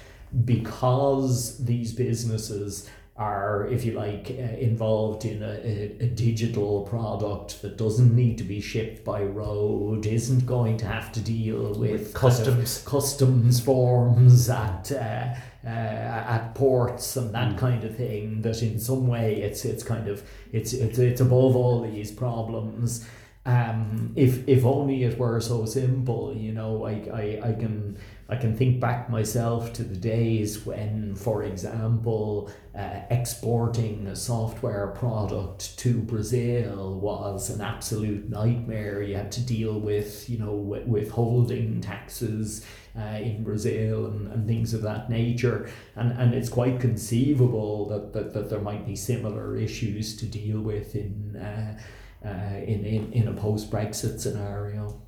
because 0.45 1.63
these 1.65 1.93
businesses 1.93 2.89
are, 3.19 3.67
if 3.67 3.83
you 3.83 3.91
like, 3.91 4.29
uh, 4.29 4.55
involved 4.57 5.25
in 5.25 5.43
a, 5.43 5.97
a, 5.99 6.07
digital 6.07 6.83
product 6.83 7.61
that 7.61 7.75
doesn't 7.75 8.15
need 8.15 8.37
to 8.37 8.45
be 8.45 8.61
shipped 8.61 9.03
by 9.03 9.21
road, 9.21 10.05
isn't 10.05 10.45
going 10.45 10.77
to 10.77 10.85
have 10.85 11.11
to 11.11 11.19
deal 11.19 11.73
with, 11.73 11.91
with 11.91 12.13
customs 12.13 12.77
kind 12.77 12.85
of 12.85 12.85
customs 12.85 13.59
forms 13.59 14.49
at 14.49 14.89
uh, 14.93 15.33
uh, 15.65 15.69
at 15.69 16.55
ports 16.55 17.15
and 17.15 17.33
that 17.33 17.55
mm. 17.55 17.57
kind 17.57 17.83
of 17.83 17.95
thing. 17.95 18.41
That 18.41 18.61
in 18.61 18.79
some 18.79 19.07
way 19.07 19.41
it's 19.41 19.65
it's 19.65 19.83
kind 19.83 20.07
of 20.07 20.23
it's 20.51 20.73
it's 20.73 20.97
it's 20.97 21.21
above 21.21 21.55
all 21.55 21.81
these 21.81 22.11
problems. 22.11 23.07
Um, 23.45 24.13
if 24.15 24.47
if 24.47 24.65
only 24.65 25.03
it 25.03 25.17
were 25.17 25.39
so 25.39 25.65
simple, 25.65 26.35
you 26.35 26.51
know, 26.51 26.85
I, 26.85 26.91
I, 26.91 27.49
I 27.49 27.53
can 27.53 27.97
I 28.31 28.35
can 28.35 28.55
think 28.55 28.79
back 28.79 29.09
myself 29.09 29.73
to 29.73 29.83
the 29.83 29.95
days 29.95 30.63
when, 30.63 31.15
for 31.15 31.41
example, 31.41 32.51
uh, 32.77 33.01
exporting 33.09 34.05
a 34.05 34.15
software 34.15 34.87
product 34.89 35.79
to 35.79 35.95
Brazil 35.95 36.99
was 36.99 37.49
an 37.49 37.59
absolute 37.59 38.29
nightmare. 38.29 39.01
You 39.01 39.15
had 39.15 39.31
to 39.31 39.41
deal 39.41 39.79
with, 39.79 40.29
you 40.29 40.37
know, 40.37 40.53
withholding 40.53 41.81
taxes 41.81 42.63
uh, 42.95 43.17
in 43.17 43.43
Brazil 43.43 44.05
and, 44.05 44.31
and 44.31 44.47
things 44.47 44.75
of 44.75 44.83
that 44.83 45.09
nature. 45.09 45.67
And, 45.95 46.11
and 46.11 46.35
it's 46.35 46.49
quite 46.49 46.79
conceivable 46.79 47.87
that, 47.87 48.13
that, 48.13 48.33
that 48.33 48.51
there 48.51 48.61
might 48.61 48.85
be 48.85 48.95
similar 48.95 49.57
issues 49.57 50.15
to 50.17 50.27
deal 50.27 50.61
with 50.61 50.95
in, 50.95 51.35
uh, 51.35 51.79
uh, 52.23 52.57
in, 52.57 52.85
in, 52.85 53.11
in 53.11 53.27
a 53.27 53.33
post 53.33 53.71
Brexit 53.71 54.19
scenario. 54.19 55.01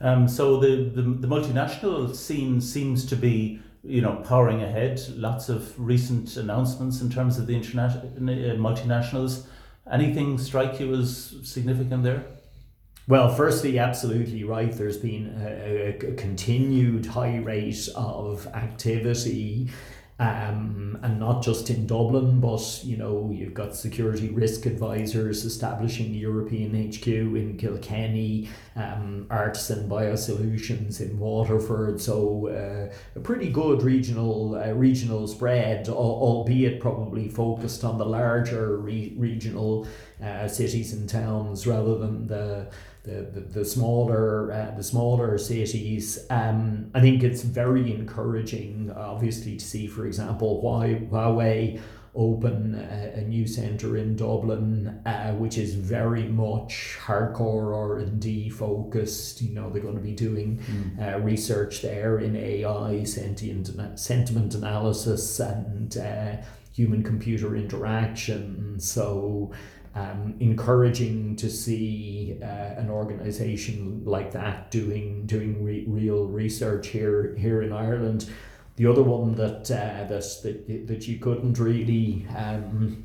Um, 0.00 0.28
so 0.28 0.58
the, 0.58 0.76
the, 0.76 1.02
the 1.02 1.28
multinational 1.28 2.14
scene 2.14 2.60
seems 2.60 3.04
to 3.06 3.16
be 3.16 3.60
you 3.82 4.00
know 4.00 4.16
powering 4.26 4.62
ahead. 4.62 5.00
Lots 5.10 5.48
of 5.48 5.78
recent 5.78 6.36
announcements 6.36 7.00
in 7.00 7.10
terms 7.10 7.38
of 7.38 7.46
the 7.46 7.54
international 7.54 8.06
uh, 8.06 8.56
multinationals. 8.56 9.46
Anything 9.90 10.38
strike 10.38 10.78
you 10.80 10.94
as 10.94 11.36
significant 11.42 12.04
there? 12.04 12.24
Well, 13.08 13.34
firstly, 13.34 13.78
absolutely 13.78 14.44
right. 14.44 14.70
There's 14.70 14.98
been 14.98 15.34
a, 15.40 15.96
a 15.98 16.14
continued 16.14 17.06
high 17.06 17.38
rate 17.38 17.88
of 17.96 18.46
activity 18.48 19.70
um, 20.20 20.98
and 21.02 21.18
not 21.18 21.42
just 21.42 21.70
in 21.70 21.86
Dublin, 21.86 22.40
but 22.40 22.80
you 22.84 22.98
know 22.98 23.30
you've 23.32 23.54
got 23.54 23.74
security 23.74 24.28
risk 24.28 24.66
advisors 24.66 25.46
establishing 25.46 26.12
European 26.12 26.72
HQ 26.90 27.06
in 27.06 27.56
Kilkenny, 27.56 28.50
um, 28.76 29.26
Artisan 29.30 29.88
Biosolutions 29.88 31.00
in 31.00 31.18
Waterford. 31.18 32.02
So 32.02 32.48
uh, 32.48 32.94
a 33.16 33.20
pretty 33.20 33.48
good 33.50 33.82
regional 33.82 34.56
uh, 34.56 34.72
regional 34.72 35.26
spread, 35.26 35.88
albeit 35.88 36.80
probably 36.80 37.30
focused 37.30 37.82
on 37.82 37.96
the 37.96 38.04
larger 38.04 38.76
re- 38.76 39.14
regional 39.16 39.86
uh, 40.22 40.46
cities 40.48 40.92
and 40.92 41.08
towns 41.08 41.66
rather 41.66 41.96
than 41.96 42.26
the 42.26 42.66
the, 43.02 43.22
the, 43.32 43.40
the 43.40 43.64
smaller 43.64 44.52
uh, 44.52 44.76
the 44.76 44.82
smaller 44.82 45.38
cities. 45.38 46.26
Um, 46.30 46.90
I 46.94 47.00
think 47.00 47.22
it's 47.22 47.42
very 47.42 47.94
encouraging, 47.94 48.92
obviously, 48.94 49.56
to 49.56 49.64
see, 49.64 49.86
for 49.86 50.06
example, 50.06 50.60
why 50.60 51.06
Huawei 51.10 51.80
open 52.14 52.74
a, 52.74 53.20
a 53.20 53.22
new 53.22 53.46
centre 53.46 53.96
in 53.96 54.16
Dublin, 54.16 55.00
uh, 55.06 55.32
which 55.32 55.56
is 55.56 55.74
very 55.74 56.24
much 56.24 56.98
hardcore 57.00 57.74
R 57.74 57.98
and 57.98 58.20
D 58.20 58.50
focused. 58.50 59.40
You 59.40 59.54
know, 59.54 59.70
they're 59.70 59.82
going 59.82 59.96
to 59.96 60.02
be 60.02 60.14
doing 60.14 60.58
mm. 60.58 61.14
uh, 61.14 61.20
research 61.20 61.82
there 61.82 62.18
in 62.18 62.36
AI, 62.36 63.04
sentient 63.04 63.70
sentiment 63.98 64.54
analysis, 64.54 65.40
and 65.40 65.96
uh, 65.96 66.36
human 66.72 67.02
computer 67.02 67.56
interaction. 67.56 68.78
So 68.78 69.52
um, 69.94 70.36
encouraging 70.40 71.36
to 71.36 71.50
see 71.50 72.38
uh, 72.42 72.46
an 72.46 72.90
organization 72.90 74.02
like 74.04 74.32
that 74.32 74.70
doing 74.70 75.26
doing 75.26 75.64
re- 75.64 75.84
real 75.88 76.26
research 76.26 76.88
here 76.88 77.34
here 77.36 77.62
in 77.62 77.72
Ireland. 77.72 78.30
The 78.76 78.86
other 78.86 79.02
one 79.02 79.34
that 79.34 79.70
uh, 79.70 80.06
that, 80.08 80.24
that 80.42 80.86
that 80.86 81.08
you 81.08 81.18
couldn't 81.18 81.58
really 81.58 82.26
um, 82.36 83.04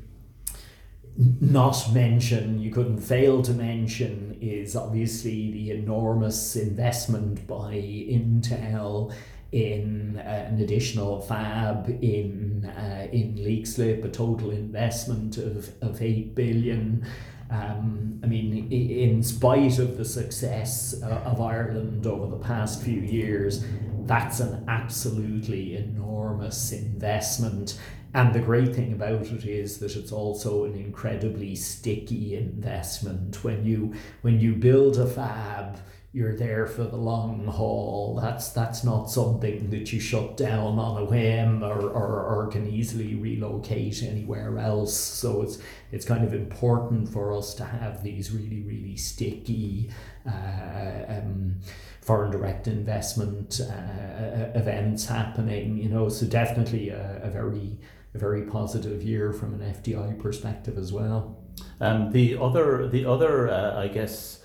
not 1.40 1.92
mention, 1.92 2.60
you 2.60 2.70
couldn't 2.70 3.00
fail 3.00 3.42
to 3.42 3.52
mention, 3.52 4.38
is 4.40 4.76
obviously 4.76 5.50
the 5.50 5.70
enormous 5.70 6.56
investment 6.56 7.46
by 7.46 7.74
Intel 7.74 9.12
in 9.52 10.18
uh, 10.18 10.48
an 10.50 10.60
additional 10.60 11.20
fab 11.20 11.88
in 12.02 12.64
uh, 12.66 13.06
in 13.12 13.36
Leixlip, 13.36 14.04
a 14.04 14.08
total 14.08 14.50
investment 14.50 15.38
of, 15.38 15.70
of 15.82 16.02
eight 16.02 16.34
billion. 16.34 17.06
Um, 17.48 18.20
I 18.24 18.26
mean, 18.26 18.72
in 18.72 19.22
spite 19.22 19.78
of 19.78 19.96
the 19.96 20.04
success 20.04 21.00
uh, 21.00 21.22
of 21.24 21.40
Ireland 21.40 22.04
over 22.06 22.26
the 22.26 22.42
past 22.42 22.82
few 22.82 23.00
years, 23.00 23.64
that's 24.04 24.40
an 24.40 24.64
absolutely 24.66 25.76
enormous 25.76 26.72
investment. 26.72 27.78
And 28.14 28.34
the 28.34 28.40
great 28.40 28.74
thing 28.74 28.92
about 28.92 29.26
it 29.26 29.44
is 29.44 29.78
that 29.78 29.94
it's 29.94 30.10
also 30.10 30.64
an 30.64 30.74
incredibly 30.74 31.54
sticky 31.54 32.34
investment. 32.34 33.44
When 33.44 33.64
you 33.64 33.94
when 34.22 34.40
you 34.40 34.54
build 34.56 34.98
a 34.98 35.06
fab, 35.06 35.78
you're 36.16 36.34
there 36.34 36.66
for 36.66 36.84
the 36.84 36.96
long 36.96 37.44
haul. 37.46 38.18
That's 38.22 38.48
that's 38.48 38.82
not 38.82 39.10
something 39.10 39.68
that 39.68 39.92
you 39.92 40.00
shut 40.00 40.38
down 40.38 40.78
on 40.78 41.02
a 41.02 41.04
whim 41.04 41.62
or, 41.62 41.78
or, 41.90 42.24
or 42.24 42.46
can 42.46 42.66
easily 42.66 43.14
relocate 43.16 44.02
anywhere 44.02 44.56
else. 44.56 44.96
So 44.96 45.42
it's 45.42 45.58
it's 45.92 46.06
kind 46.06 46.24
of 46.24 46.32
important 46.32 47.10
for 47.10 47.36
us 47.36 47.52
to 47.56 47.66
have 47.66 48.02
these 48.02 48.30
really 48.30 48.62
really 48.62 48.96
sticky 48.96 49.90
uh, 50.26 51.04
um, 51.06 51.56
foreign 52.00 52.30
direct 52.30 52.66
investment 52.66 53.60
uh, 53.60 54.58
events 54.58 55.04
happening. 55.04 55.76
You 55.76 55.90
know, 55.90 56.08
so 56.08 56.24
definitely 56.24 56.88
a, 56.88 57.20
a 57.24 57.30
very 57.30 57.78
a 58.14 58.18
very 58.18 58.46
positive 58.46 59.02
year 59.02 59.34
from 59.34 59.52
an 59.52 59.60
FDI 59.60 60.18
perspective 60.18 60.78
as 60.78 60.94
well. 60.94 61.44
Um, 61.78 62.10
the 62.10 62.38
other 62.38 62.88
the 62.88 63.04
other 63.04 63.50
uh, 63.50 63.78
I 63.78 63.88
guess 63.88 64.42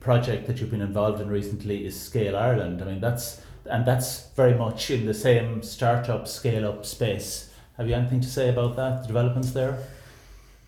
project 0.00 0.46
that 0.46 0.60
you've 0.60 0.70
been 0.70 0.80
involved 0.80 1.20
in 1.20 1.28
recently 1.28 1.86
is 1.86 1.98
Scale 1.98 2.36
Ireland. 2.36 2.82
I 2.82 2.86
mean, 2.86 3.00
that's 3.00 3.42
and 3.66 3.86
that's 3.86 4.28
very 4.30 4.54
much 4.54 4.90
in 4.90 5.06
the 5.06 5.14
same 5.14 5.62
startup 5.62 6.26
scale 6.26 6.66
up 6.66 6.86
space. 6.86 7.50
Have 7.76 7.88
you 7.88 7.94
anything 7.94 8.20
to 8.20 8.28
say 8.28 8.48
about 8.48 8.76
that? 8.76 9.02
The 9.02 9.08
developments 9.08 9.52
there? 9.52 9.78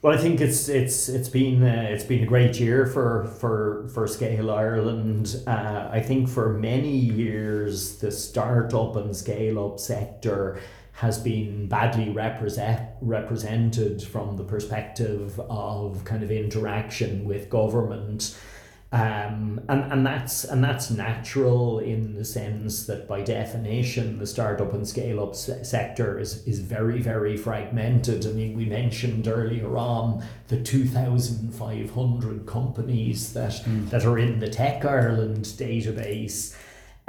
Well, 0.03 0.13
I 0.13 0.21
think 0.21 0.41
it's 0.41 0.69
it's 0.69 1.09
it's 1.09 1.29
been 1.29 1.63
uh, 1.63 1.87
it's 1.89 2.05
been 2.05 2.23
a 2.25 2.27
great 2.27 2.59
year 2.61 2.87
for 2.87 3.27
for 3.41 3.89
for 3.95 4.07
Scale 4.07 4.51
Ireland. 4.51 5.37
Uh, 5.47 5.89
I 5.91 6.01
think 6.01 6.29
for 6.29 6.53
many 6.53 6.97
years 6.97 7.99
the 7.99 8.11
startup 8.11 8.97
and 8.97 9.17
scale 9.17 9.65
up 9.65 9.79
sector 9.79 10.61
has 10.95 11.19
been 11.19 11.69
badly 11.69 12.11
represent, 12.11 12.81
represented 13.01 14.03
from 14.03 14.37
the 14.37 14.45
perspective 14.45 15.41
of 15.49 16.05
kind 16.05 16.23
of 16.23 16.31
interaction 16.31 17.25
with 17.25 17.49
government 17.49 18.37
um, 18.93 19.59
and, 19.71 19.91
and 19.91 20.07
that's 20.07 20.45
and 20.45 20.63
that's 20.63 20.91
natural 20.91 21.79
in 21.79 22.15
the 22.15 22.25
sense 22.27 22.85
that 22.87 23.09
by 23.09 23.23
definition 23.23 24.19
the 24.19 24.27
startup 24.27 24.75
and 24.75 24.87
scale 24.87 25.23
up 25.23 25.35
se- 25.35 25.65
sector 25.65 26.19
is, 26.19 26.47
is 26.47 26.61
very 26.61 27.01
very 27.01 27.37
fragmented. 27.37 28.27
I 28.27 28.33
mean 28.33 28.55
we 28.55 28.67
mentioned 28.67 29.27
earlier 29.27 29.79
on 29.79 30.23
the 30.49 30.63
two 30.63 30.87
thousand 30.87 31.55
five 31.55 31.91
hundred 31.91 32.47
companies 32.47 33.33
that 33.33 33.53
mm. 33.65 33.89
that 33.89 34.05
are 34.05 34.19
in 34.19 34.41
the 34.41 34.51
Tech 34.51 34.85
Ireland 34.85 35.47
database. 35.47 36.55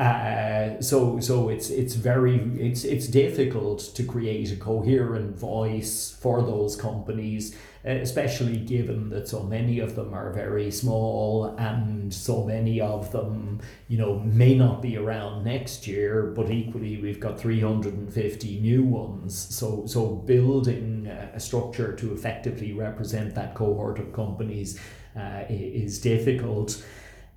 Uh, 0.03 0.81
so 0.81 1.19
so 1.19 1.49
it's 1.49 1.69
it's 1.69 1.95
very 1.95 2.37
it's 2.59 2.83
it's 2.83 3.07
difficult 3.07 3.79
to 3.79 4.03
create 4.03 4.51
a 4.51 4.57
coherent 4.57 5.37
voice 5.39 6.17
for 6.21 6.41
those 6.41 6.75
companies 6.75 7.55
especially 7.85 8.57
given 8.57 9.09
that 9.09 9.27
so 9.27 9.43
many 9.43 9.79
of 9.79 9.95
them 9.95 10.13
are 10.13 10.31
very 10.31 10.71
small 10.71 11.53
and 11.57 12.13
so 12.13 12.45
many 12.45 12.79
of 12.79 13.11
them, 13.11 13.59
you 13.89 13.97
know, 13.97 14.19
may 14.19 14.55
not 14.55 14.81
be 14.81 14.95
around 14.95 15.43
next 15.43 15.85
year, 15.85 16.31
but 16.35 16.49
equally 16.49 17.01
we've 17.01 17.19
got 17.19 17.37
350 17.37 18.59
new 18.61 18.83
ones. 18.83 19.35
So, 19.35 19.85
so 19.85 20.15
building 20.15 21.07
a 21.07 21.39
structure 21.39 21.93
to 21.93 22.13
effectively 22.13 22.71
represent 22.71 23.35
that 23.35 23.53
cohort 23.53 23.99
of 23.99 24.13
companies 24.13 24.79
uh, 25.17 25.43
is 25.49 25.99
difficult. 25.99 26.81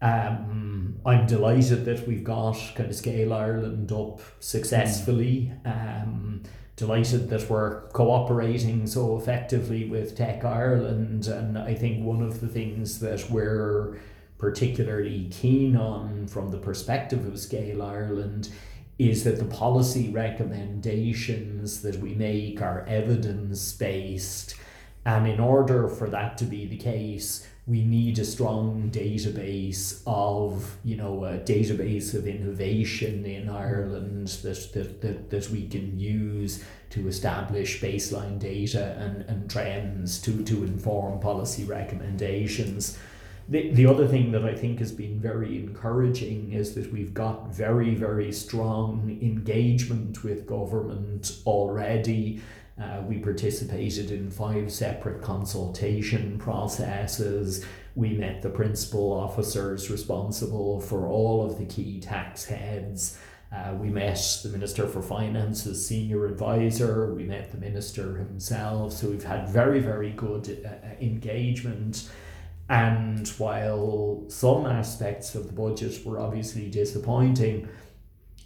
Um, 0.03 1.01
I'm 1.05 1.27
delighted 1.27 1.85
that 1.87 2.07
we've 2.07 2.25
got 2.25 2.57
kind 2.75 2.91
of 2.91 2.97
Scale 2.97 3.33
Ireland 3.33 3.93
up 3.93 4.21
successfully. 4.41 5.53
Um, 5.65 6.43
delighted 6.77 7.31
that 7.31 7.49
we're 7.49 7.81
cooperating 7.89 8.87
so 8.87 9.17
effectively 9.17 9.89
with 9.89 10.17
Tech 10.17 10.45
Ireland. 10.45 11.27
And 11.27 11.57
I 11.57 11.75
think 11.75 12.05
one 12.05 12.23
of 12.23 12.41
the 12.41 12.49
things 12.49 13.01
that 13.01 13.31
we're 13.31 13.99
particularly 14.39 15.29
keen 15.31 15.77
on 15.77 16.27
from 16.27 16.51
the 16.51 16.59
perspective 16.59 17.27
of 17.27 17.39
Scale 17.39 17.83
Ireland 17.83 18.51
is 18.99 19.25
that 19.25 19.39
the 19.39 19.45
policy 19.45 20.11
recommendations 20.11 21.83
that 21.83 21.97
we 21.97 22.15
make 22.15 22.61
are 22.61 22.85
evidence 22.87 23.73
based. 23.73 24.55
And 25.05 25.27
in 25.27 25.41
order 25.41 25.89
for 25.89 26.09
that 26.11 26.37
to 26.39 26.45
be 26.45 26.67
the 26.67 26.77
case, 26.77 27.47
we 27.67 27.83
need 27.83 28.19
a 28.21 28.25
strong 28.25 28.91
database 28.93 30.01
of, 30.07 30.77
you 30.85 30.97
know, 30.97 31.25
a 31.25 31.39
database 31.39 32.15
of 32.15 32.27
innovation 32.27 33.27
in 33.27 33.49
Ireland 33.49 34.29
that, 34.29 34.73
that, 34.73 35.01
that, 35.01 35.31
that 35.31 35.51
we 35.51 35.67
can 35.67 35.99
use 35.99 36.63
to 36.91 37.09
establish 37.09 37.81
baseline 37.81 38.39
data 38.39 38.97
and, 39.01 39.23
and 39.23 39.51
trends 39.51 40.21
to, 40.23 40.45
to 40.45 40.63
inform 40.63 41.19
policy 41.19 41.65
recommendations. 41.65 42.97
The, 43.49 43.71
the 43.73 43.87
other 43.87 44.07
thing 44.07 44.31
that 44.33 44.45
I 44.45 44.55
think 44.55 44.79
has 44.79 44.93
been 44.93 45.19
very 45.19 45.59
encouraging 45.59 46.53
is 46.53 46.75
that 46.75 46.93
we've 46.93 47.15
got 47.15 47.49
very, 47.53 47.95
very 47.97 48.31
strong 48.31 49.19
engagement 49.21 50.23
with 50.23 50.47
government 50.47 51.41
already 51.47 52.43
uh, 52.81 53.03
we 53.07 53.19
participated 53.19 54.11
in 54.11 54.31
five 54.31 54.71
separate 54.71 55.23
consultation 55.23 56.39
processes. 56.39 57.65
We 57.95 58.11
met 58.11 58.43
the 58.43 58.51
principal 58.51 59.13
officers 59.13 59.91
responsible 59.91 60.81
for 60.81 61.07
all 61.07 61.45
of 61.45 61.59
the 61.59 61.65
key 61.65 62.01
tax 62.01 62.45
heads. 62.45 63.19
Uh, 63.51 63.75
we 63.75 63.89
met 63.89 64.19
the 64.43 64.51
Minister 64.51 64.87
for 64.87 65.01
Finance's 65.01 65.87
senior 65.87 66.27
advisor. 66.27 67.15
We 67.15 67.25
met 67.25 67.51
the 67.51 67.59
Minister 67.59 68.17
himself. 68.19 68.93
So 68.93 69.09
we've 69.09 69.25
had 69.25 69.49
very, 69.49 69.81
very 69.81 70.11
good 70.11 70.63
uh, 70.65 70.69
uh 70.69 70.91
engagement. 71.01 72.11
And 72.69 73.27
while 73.39 74.25
some 74.29 74.67
aspects 74.67 75.35
of 75.35 75.47
the 75.47 75.53
budget 75.53 76.05
were 76.05 76.19
obviously 76.19 76.69
disappointing, 76.69 77.69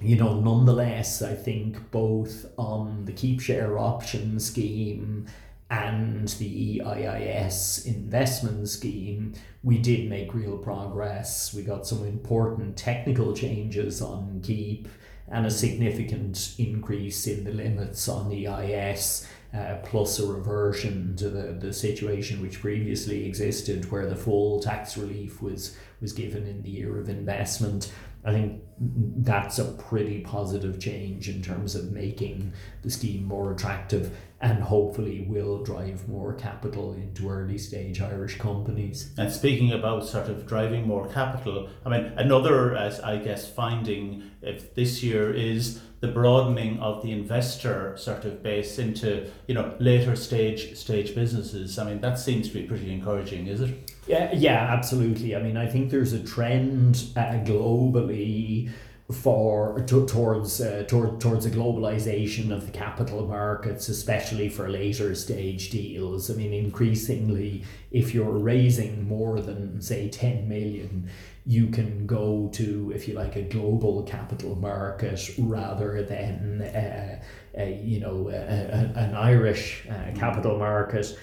you 0.01 0.17
know, 0.17 0.41
nonetheless, 0.41 1.23
I 1.23 1.35
think 1.35 1.91
both 1.91 2.47
on 2.57 3.05
the 3.05 3.13
keep 3.13 3.41
share 3.41 3.79
option 3.79 4.41
scheme 4.41 5.27
and 5.71 6.29
the 6.29 6.81
EIIS 6.81 7.87
investment 7.87 8.69
scheme, 8.69 9.35
we 9.63 9.79
did 9.79 10.09
make 10.09 10.35
real 10.35 10.59
progress. 10.59 11.55
We 11.55 11.63
got 11.63 11.87
some 11.87 12.05
important 12.05 12.77
technical 12.77 13.35
changes 13.35 14.03
on 14.03 14.41
keep 14.43 14.89
and 15.29 15.47
a 15.47 15.51
significant 15.51 16.55
increase 16.59 17.27
in 17.27 17.45
the 17.45 17.53
limits 17.53 18.09
on 18.09 18.33
EIS. 18.33 19.29
Uh, 19.53 19.79
plus 19.83 20.21
a 20.21 20.27
reversion 20.27 21.17
to 21.17 21.29
the, 21.29 21.53
the 21.55 21.73
situation 21.73 22.41
which 22.41 22.61
previously 22.61 23.27
existed 23.27 23.91
where 23.91 24.07
the 24.07 24.15
full 24.15 24.61
tax 24.61 24.97
relief 24.97 25.43
was 25.43 25.77
was 26.01 26.13
given 26.13 26.47
in 26.47 26.63
the 26.63 26.71
year 26.71 27.01
of 27.01 27.09
investment 27.09 27.93
I 28.25 28.33
think 28.33 28.63
that's 28.79 29.59
a 29.59 29.65
pretty 29.65 30.21
positive 30.21 30.81
change 30.81 31.29
in 31.29 31.43
terms 31.43 31.75
of 31.75 31.93
making 31.93 32.53
the 32.83 32.91
scheme 32.91 33.25
more 33.25 33.53
attractive 33.53 34.17
and 34.41 34.63
hopefully 34.63 35.27
will 35.29 35.63
drive 35.63 36.09
more 36.09 36.33
capital 36.33 36.95
into 36.95 37.29
early 37.29 37.59
stage 37.59 38.01
Irish 38.01 38.39
companies. 38.39 39.13
And 39.19 39.31
speaking 39.31 39.73
about 39.73 40.07
sort 40.07 40.29
of 40.29 40.47
driving 40.47 40.87
more 40.87 41.07
capital, 41.09 41.69
I 41.85 41.91
mean, 41.91 42.13
another, 42.17 42.75
as 42.75 43.01
I 43.01 43.19
guess, 43.19 43.51
finding 43.51 44.31
if 44.41 44.75
this 44.75 45.03
year 45.03 45.33
is 45.33 45.81
the 46.01 46.09
broadening 46.09 46.79
of 46.81 47.03
the 47.03 47.13
investor 47.13 47.95
sort 47.99 48.25
of 48.25 48.43
base 48.43 48.79
into 48.79 49.31
you 49.47 49.55
know 49.55 49.75
later 49.79 50.17
stage 50.17 50.75
stage 50.77 51.15
businesses. 51.15 51.79
I 51.79 51.85
mean, 51.85 52.01
that 52.01 52.19
seems 52.19 52.49
to 52.49 52.55
be 52.55 52.63
pretty 52.63 52.91
encouraging, 52.93 53.47
is 53.47 53.61
it? 53.61 53.93
Yeah, 54.11 54.33
yeah, 54.33 54.67
absolutely. 54.73 55.37
I 55.37 55.41
mean, 55.43 55.57
I 55.57 55.67
think 55.69 55.91
there's 55.91 56.13
a 56.13 56.19
trend 56.25 57.05
uh, 57.17 57.39
globally 57.45 58.69
for 59.13 59.81
to, 59.87 60.05
towards 60.07 60.61
uh, 60.61 60.85
toward, 60.89 61.21
towards 61.21 61.47
a 61.47 61.51
globalization 61.51 62.51
of 62.51 62.67
the 62.67 62.73
capital 62.73 63.27
markets, 63.27 63.89
especially 63.89 64.49
for 64.49 64.69
later 64.69 65.15
stage 65.15 65.71
deals. 65.71 66.29
I 66.29 66.35
mean, 66.35 66.53
increasingly, 66.53 67.65
if 67.93 68.13
you're 68.13 68.39
raising 68.39 69.07
more 69.07 69.41
than 69.41 69.81
say 69.81 70.09
ten 70.09 70.49
million, 70.49 71.09
you 71.47 71.69
can 71.69 72.05
go 72.07 72.51
to, 72.55 72.93
if 72.93 73.07
you 73.07 73.15
like, 73.15 73.37
a 73.37 73.43
global 73.43 74.03
capital 74.03 74.57
market 74.57 75.21
rather 75.39 76.03
than 76.03 76.63
uh, 76.63 77.23
a, 77.55 77.81
you 77.85 78.01
know 78.01 78.29
a, 78.29 78.35
a, 78.35 78.93
an 78.97 79.15
Irish 79.15 79.87
uh, 79.89 80.19
capital 80.19 80.59
market. 80.59 81.17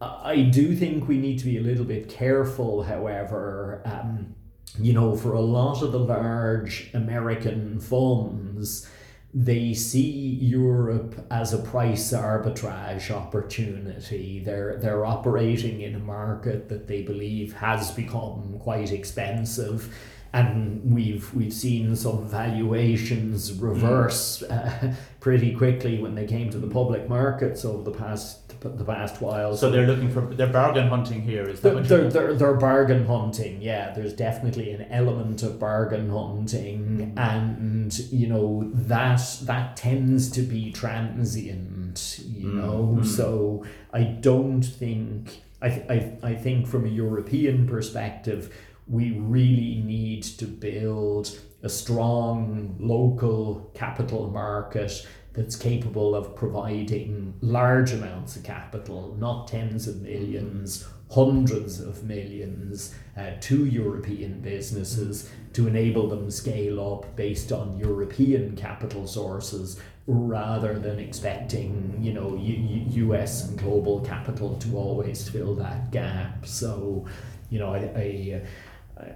I 0.00 0.42
do 0.50 0.74
think 0.74 1.08
we 1.08 1.18
need 1.18 1.38
to 1.40 1.44
be 1.44 1.58
a 1.58 1.62
little 1.62 1.84
bit 1.84 2.08
careful, 2.08 2.82
however. 2.82 3.82
Um, 3.84 4.34
you 4.78 4.92
know, 4.92 5.14
for 5.16 5.34
a 5.34 5.40
lot 5.40 5.82
of 5.82 5.92
the 5.92 5.98
large 5.98 6.90
American 6.94 7.80
funds, 7.80 8.88
they 9.34 9.74
see 9.74 10.38
Europe 10.40 11.26
as 11.30 11.52
a 11.52 11.58
price 11.58 12.12
arbitrage 12.12 13.10
opportunity. 13.10 14.40
They're 14.40 14.78
they're 14.78 15.04
operating 15.04 15.82
in 15.82 15.94
a 15.94 16.00
market 16.00 16.68
that 16.68 16.88
they 16.88 17.02
believe 17.02 17.52
has 17.54 17.90
become 17.90 18.58
quite 18.60 18.92
expensive 18.92 19.94
and 20.32 20.94
we've 20.94 21.32
we've 21.34 21.52
seen 21.52 21.96
some 21.96 22.26
valuations 22.28 23.52
reverse 23.54 24.42
uh, 24.44 24.94
pretty 25.20 25.54
quickly 25.54 25.98
when 26.00 26.14
they 26.14 26.26
came 26.26 26.50
to 26.50 26.58
the 26.58 26.68
public 26.68 27.08
markets 27.08 27.64
over 27.64 27.82
the 27.82 27.96
past 27.96 28.36
the 28.60 28.84
past 28.84 29.22
while. 29.22 29.56
So 29.56 29.70
they're 29.70 29.86
looking 29.86 30.10
for 30.10 30.20
they're 30.20 30.46
bargain 30.46 30.88
hunting 30.88 31.22
here. 31.22 31.48
Is 31.48 31.60
that 31.62 31.70
they're, 31.70 31.74
what 31.74 31.88
they're, 31.88 32.10
they're, 32.10 32.34
they're 32.34 32.54
bargain 32.54 33.06
hunting? 33.06 33.62
Yeah, 33.62 33.92
there's 33.92 34.12
definitely 34.12 34.70
an 34.72 34.82
element 34.90 35.42
of 35.42 35.58
bargain 35.58 36.10
hunting, 36.10 37.14
and 37.16 37.98
you 38.12 38.26
know 38.28 38.70
that 38.74 39.20
that 39.44 39.76
tends 39.76 40.30
to 40.32 40.42
be 40.42 40.70
transient. 40.72 42.20
You 42.26 42.52
know, 42.52 42.98
Mm. 43.00 43.06
so 43.06 43.64
I 43.92 44.02
don't 44.04 44.62
think 44.62 45.40
I, 45.62 45.68
th- 45.70 45.86
I 45.90 46.16
I 46.22 46.34
think 46.34 46.66
from 46.66 46.84
a 46.86 46.88
European 46.88 47.66
perspective 47.66 48.54
we 48.90 49.12
really 49.12 49.82
need 49.84 50.24
to 50.24 50.46
build 50.46 51.38
a 51.62 51.68
strong 51.68 52.76
local 52.80 53.70
capital 53.74 54.28
market 54.30 55.06
that's 55.32 55.54
capable 55.54 56.16
of 56.16 56.34
providing 56.34 57.34
large 57.40 57.92
amounts 57.92 58.34
of 58.34 58.42
capital, 58.42 59.16
not 59.18 59.46
tens 59.46 59.86
of 59.86 60.02
millions, 60.02 60.88
hundreds 61.08 61.80
of 61.80 62.02
millions, 62.02 62.94
uh, 63.16 63.30
to 63.40 63.64
European 63.66 64.40
businesses 64.40 65.30
to 65.52 65.68
enable 65.68 66.08
them 66.08 66.28
scale 66.28 66.94
up 66.94 67.14
based 67.14 67.52
on 67.52 67.78
European 67.78 68.56
capital 68.56 69.06
sources 69.06 69.80
rather 70.08 70.80
than 70.80 70.98
expecting, 70.98 71.96
you 72.00 72.12
know, 72.12 72.34
U- 72.34 73.12
US 73.12 73.48
and 73.48 73.56
global 73.56 74.00
capital 74.00 74.56
to 74.56 74.76
always 74.76 75.28
fill 75.28 75.54
that 75.56 75.92
gap. 75.92 76.44
So, 76.44 77.06
you 77.50 77.60
know, 77.60 77.72
I, 77.72 77.78
I 77.78 78.42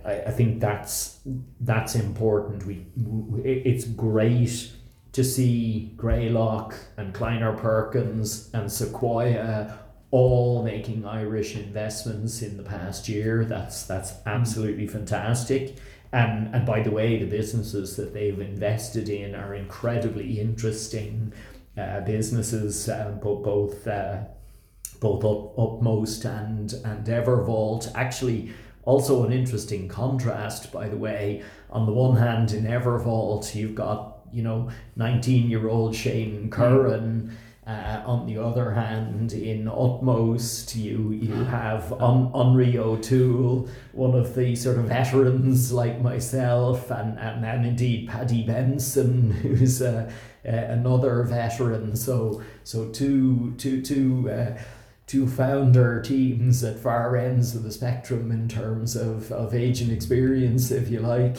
I, 0.05 0.12
I 0.27 0.31
think 0.31 0.61
that's 0.61 1.20
that's 1.61 1.94
important. 1.94 2.66
We, 2.66 2.87
we 2.97 3.42
it's 3.42 3.85
great 3.85 4.73
to 5.12 5.23
see 5.23 5.92
Greylock 5.97 6.75
and 6.97 7.14
Kleiner 7.14 7.57
Perkins 7.57 8.51
and 8.53 8.70
Sequoia 8.70 9.79
all 10.11 10.62
making 10.62 11.05
Irish 11.05 11.57
investments 11.57 12.40
in 12.40 12.57
the 12.57 12.62
past 12.62 13.09
year. 13.09 13.44
That's 13.44 13.85
that's 13.85 14.12
absolutely 14.27 14.87
fantastic. 14.87 15.77
And 16.12 16.55
and 16.55 16.64
by 16.64 16.83
the 16.83 16.92
way, 16.92 17.18
the 17.18 17.27
businesses 17.27 17.97
that 17.97 18.14
they've 18.14 18.38
invested 18.38 19.09
in 19.09 19.35
are 19.35 19.55
incredibly 19.55 20.38
interesting 20.38 21.33
uh, 21.77 22.01
businesses, 22.03 22.88
uh, 22.88 23.18
both 23.20 23.44
both 23.44 23.87
uh, 23.88 24.18
both 25.01 25.25
up, 25.25 25.59
Utmost 25.59 26.25
and 26.25 26.73
and 26.85 27.05
Evervault. 27.07 27.90
Actually, 27.97 28.53
also 28.85 29.25
an 29.25 29.33
interesting 29.33 29.88
contrast, 29.88 30.73
by 30.73 30.88
the 30.88 30.97
way. 30.97 31.42
On 31.70 31.87
the 31.87 31.92
one 31.92 32.16
hand, 32.16 32.53
in 32.53 32.64
Evervault, 32.64 33.55
you've 33.55 33.75
got 33.75 34.18
you 34.33 34.42
know 34.42 34.70
nineteen 34.97 35.51
year 35.51 35.68
old 35.68 35.94
Shane 35.94 36.51
Curran. 36.51 37.37
Uh, 37.66 38.03
on 38.05 38.27
the 38.27 38.37
other 38.37 38.73
hand, 38.73 39.33
in 39.33 39.66
Utmost, 39.66 40.77
you 40.77 41.12
you 41.12 41.33
have 41.44 41.90
Un- 41.94 42.31
Henri 42.35 42.77
O'Toole, 42.77 43.66
one 43.92 44.14
of 44.14 44.35
the 44.35 44.55
sort 44.55 44.77
of 44.77 44.85
veterans 44.85 45.73
like 45.73 45.99
myself, 46.03 46.90
and, 46.90 47.18
and, 47.18 47.42
and 47.42 47.64
indeed 47.64 48.07
Paddy 48.07 48.42
Benson, 48.42 49.31
who's 49.42 49.81
uh, 49.81 50.11
uh, 50.47 50.51
another 50.51 51.23
veteran. 51.23 51.97
So 51.97 52.42
so 52.64 52.90
two 52.90 53.55
two 53.57 53.81
two. 53.81 54.29
Two 55.06 55.26
founder 55.26 56.00
teams 56.00 56.64
at 56.64 56.78
far 56.78 57.16
ends 57.16 57.54
of 57.54 57.62
the 57.62 57.72
spectrum 57.72 58.32
in 58.32 58.48
terms 58.48 58.96
of, 58.96 59.30
of 59.30 59.54
age 59.54 59.80
and 59.80 59.92
experience, 59.92 60.70
if 60.70 60.88
you 60.88 61.00
like. 61.00 61.38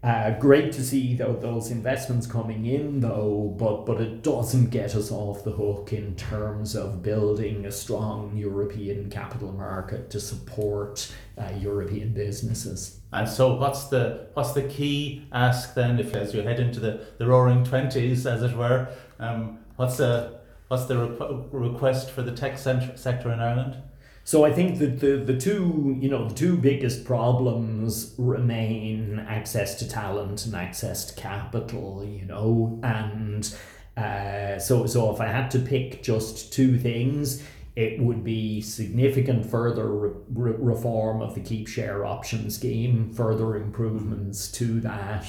Uh, 0.00 0.30
great 0.38 0.70
to 0.70 0.80
see 0.84 1.16
though 1.16 1.34
those 1.34 1.72
investments 1.72 2.24
coming 2.24 2.66
in 2.66 3.00
though, 3.00 3.52
but 3.58 3.84
but 3.84 4.00
it 4.00 4.22
doesn't 4.22 4.70
get 4.70 4.94
us 4.94 5.10
off 5.10 5.42
the 5.42 5.50
hook 5.50 5.92
in 5.92 6.14
terms 6.14 6.76
of 6.76 7.02
building 7.02 7.66
a 7.66 7.72
strong 7.72 8.36
European 8.36 9.10
capital 9.10 9.50
market 9.50 10.08
to 10.08 10.20
support 10.20 11.12
uh, 11.36 11.50
European 11.58 12.12
businesses. 12.12 13.00
And 13.12 13.28
so, 13.28 13.54
what's 13.56 13.86
the 13.86 14.28
what's 14.34 14.52
the 14.52 14.62
key 14.62 15.26
ask 15.32 15.74
then? 15.74 15.98
If 15.98 16.14
as 16.14 16.32
you 16.32 16.42
head 16.42 16.60
into 16.60 16.78
the, 16.78 17.04
the 17.18 17.26
roaring 17.26 17.64
twenties, 17.64 18.24
as 18.24 18.44
it 18.44 18.56
were, 18.56 18.88
um, 19.18 19.58
what's 19.74 19.96
the 19.96 20.37
what's 20.68 20.84
the 20.84 20.98
re- 20.98 21.68
request 21.68 22.10
for 22.10 22.22
the 22.22 22.32
tech 22.32 22.58
cent- 22.58 22.98
sector 22.98 23.32
in 23.32 23.40
Ireland? 23.40 23.76
So 24.24 24.44
I 24.44 24.52
think 24.52 24.78
that 24.78 25.00
the, 25.00 25.16
the 25.16 25.38
two 25.38 25.96
you 25.98 26.10
know 26.10 26.28
the 26.28 26.34
two 26.34 26.56
biggest 26.56 27.04
problems 27.04 28.14
remain 28.18 29.18
access 29.26 29.74
to 29.76 29.88
talent 29.88 30.44
and 30.44 30.54
access 30.54 31.06
to 31.06 31.20
capital. 31.20 32.04
You 32.04 32.26
know, 32.26 32.78
and 32.82 33.56
uh, 33.96 34.58
so 34.58 34.86
so 34.86 35.14
if 35.14 35.20
I 35.20 35.26
had 35.28 35.50
to 35.52 35.58
pick 35.58 36.02
just 36.02 36.52
two 36.52 36.78
things, 36.78 37.42
it 37.74 38.00
would 38.00 38.22
be 38.22 38.60
significant 38.60 39.46
further 39.46 39.86
re- 39.86 40.10
re- 40.34 40.56
reform 40.58 41.22
of 41.22 41.34
the 41.34 41.40
keep 41.40 41.66
share 41.66 42.04
option 42.04 42.50
scheme, 42.50 43.10
further 43.14 43.56
improvements 43.56 44.52
to 44.52 44.80
that 44.80 45.26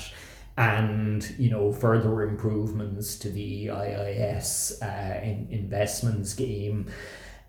and 0.59 1.33
you 1.39 1.49
know 1.49 1.71
further 1.71 2.21
improvements 2.23 3.15
to 3.15 3.29
the 3.29 3.67
IIS 3.67 4.77
uh, 4.81 5.19
in 5.23 5.47
investment 5.49 6.27
scheme. 6.27 6.85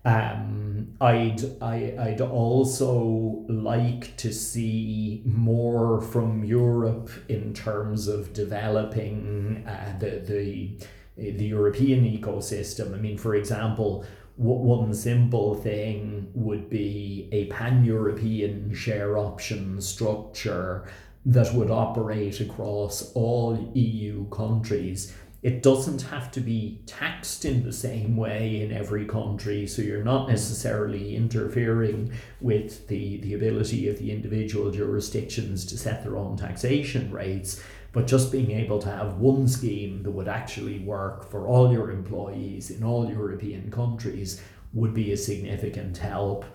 Um, 0.05 0.95
I'd 1.01 1.41
I, 1.61 1.93
I'd 1.99 2.21
also 2.21 3.45
like 3.49 4.15
to 4.17 4.31
see 4.33 5.21
more 5.25 6.01
from 6.01 6.45
Europe 6.45 7.11
in 7.27 7.53
terms 7.53 8.07
of 8.07 8.31
developing 8.33 9.65
uh, 9.67 9.99
the 9.99 10.19
the 10.19 10.79
the 11.17 11.45
European 11.45 12.05
ecosystem. 12.05 12.93
I 12.93 12.97
mean, 12.97 13.17
for 13.17 13.35
example, 13.35 14.05
one 14.37 14.93
simple 14.93 15.55
thing 15.55 16.31
would 16.33 16.69
be 16.69 17.27
a 17.33 17.45
pan 17.47 17.83
European 17.83 18.73
share 18.73 19.17
option 19.17 19.81
structure 19.81 20.87
that 21.25 21.53
would 21.53 21.69
operate 21.69 22.39
across 22.39 23.11
all 23.13 23.71
EU 23.73 24.27
countries. 24.29 25.13
It 25.43 25.63
doesn't 25.63 26.03
have 26.03 26.31
to 26.31 26.39
be 26.39 26.81
taxed 26.85 27.45
in 27.45 27.63
the 27.63 27.73
same 27.73 28.15
way 28.15 28.61
in 28.61 28.71
every 28.71 29.05
country, 29.05 29.65
so 29.65 29.81
you're 29.81 30.03
not 30.03 30.29
necessarily 30.29 31.15
interfering 31.15 32.11
with 32.39 32.87
the, 32.87 33.17
the 33.21 33.33
ability 33.33 33.89
of 33.89 33.97
the 33.97 34.11
individual 34.11 34.69
jurisdictions 34.69 35.65
to 35.65 35.77
set 35.77 36.03
their 36.03 36.17
own 36.17 36.37
taxation 36.37 37.11
rates, 37.11 37.61
but 37.91 38.05
just 38.05 38.31
being 38.31 38.51
able 38.51 38.79
to 38.79 38.89
have 38.89 39.17
one 39.17 39.47
scheme 39.47 40.03
that 40.03 40.11
would 40.11 40.27
actually 40.27 40.79
work 40.79 41.29
for 41.29 41.47
all 41.47 41.71
your 41.71 41.89
employees 41.89 42.69
in 42.69 42.83
all 42.83 43.09
European 43.09 43.71
countries 43.71 44.41
would 44.73 44.93
be 44.93 45.11
a 45.11 45.17
significant 45.17 45.97
help. 45.97 46.45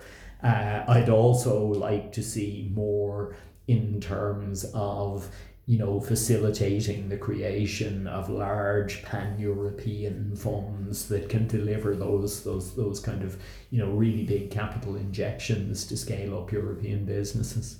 Uh, 0.41 0.83
I'd 0.87 1.09
also 1.09 1.65
like 1.65 2.11
to 2.13 2.23
see 2.23 2.71
more 2.73 3.35
in 3.67 3.99
terms 3.99 4.65
of 4.73 5.29
you 5.65 5.77
know 5.77 5.99
facilitating 5.99 7.09
the 7.09 7.17
creation 7.17 8.07
of 8.07 8.29
large 8.29 9.03
pan-European 9.03 10.35
funds 10.35 11.09
that 11.09 11.27
can 11.27 11.47
deliver 11.47 11.95
those 11.95 12.43
those 12.43 12.75
those 12.75 12.99
kind 12.99 13.21
of 13.21 13.37
you 13.69 13.79
know 13.79 13.91
really 13.91 14.23
big 14.23 14.49
capital 14.49 14.95
injections 14.95 15.85
to 15.85 15.97
scale 15.97 16.37
up 16.37 16.51
European 16.51 17.05
businesses. 17.05 17.79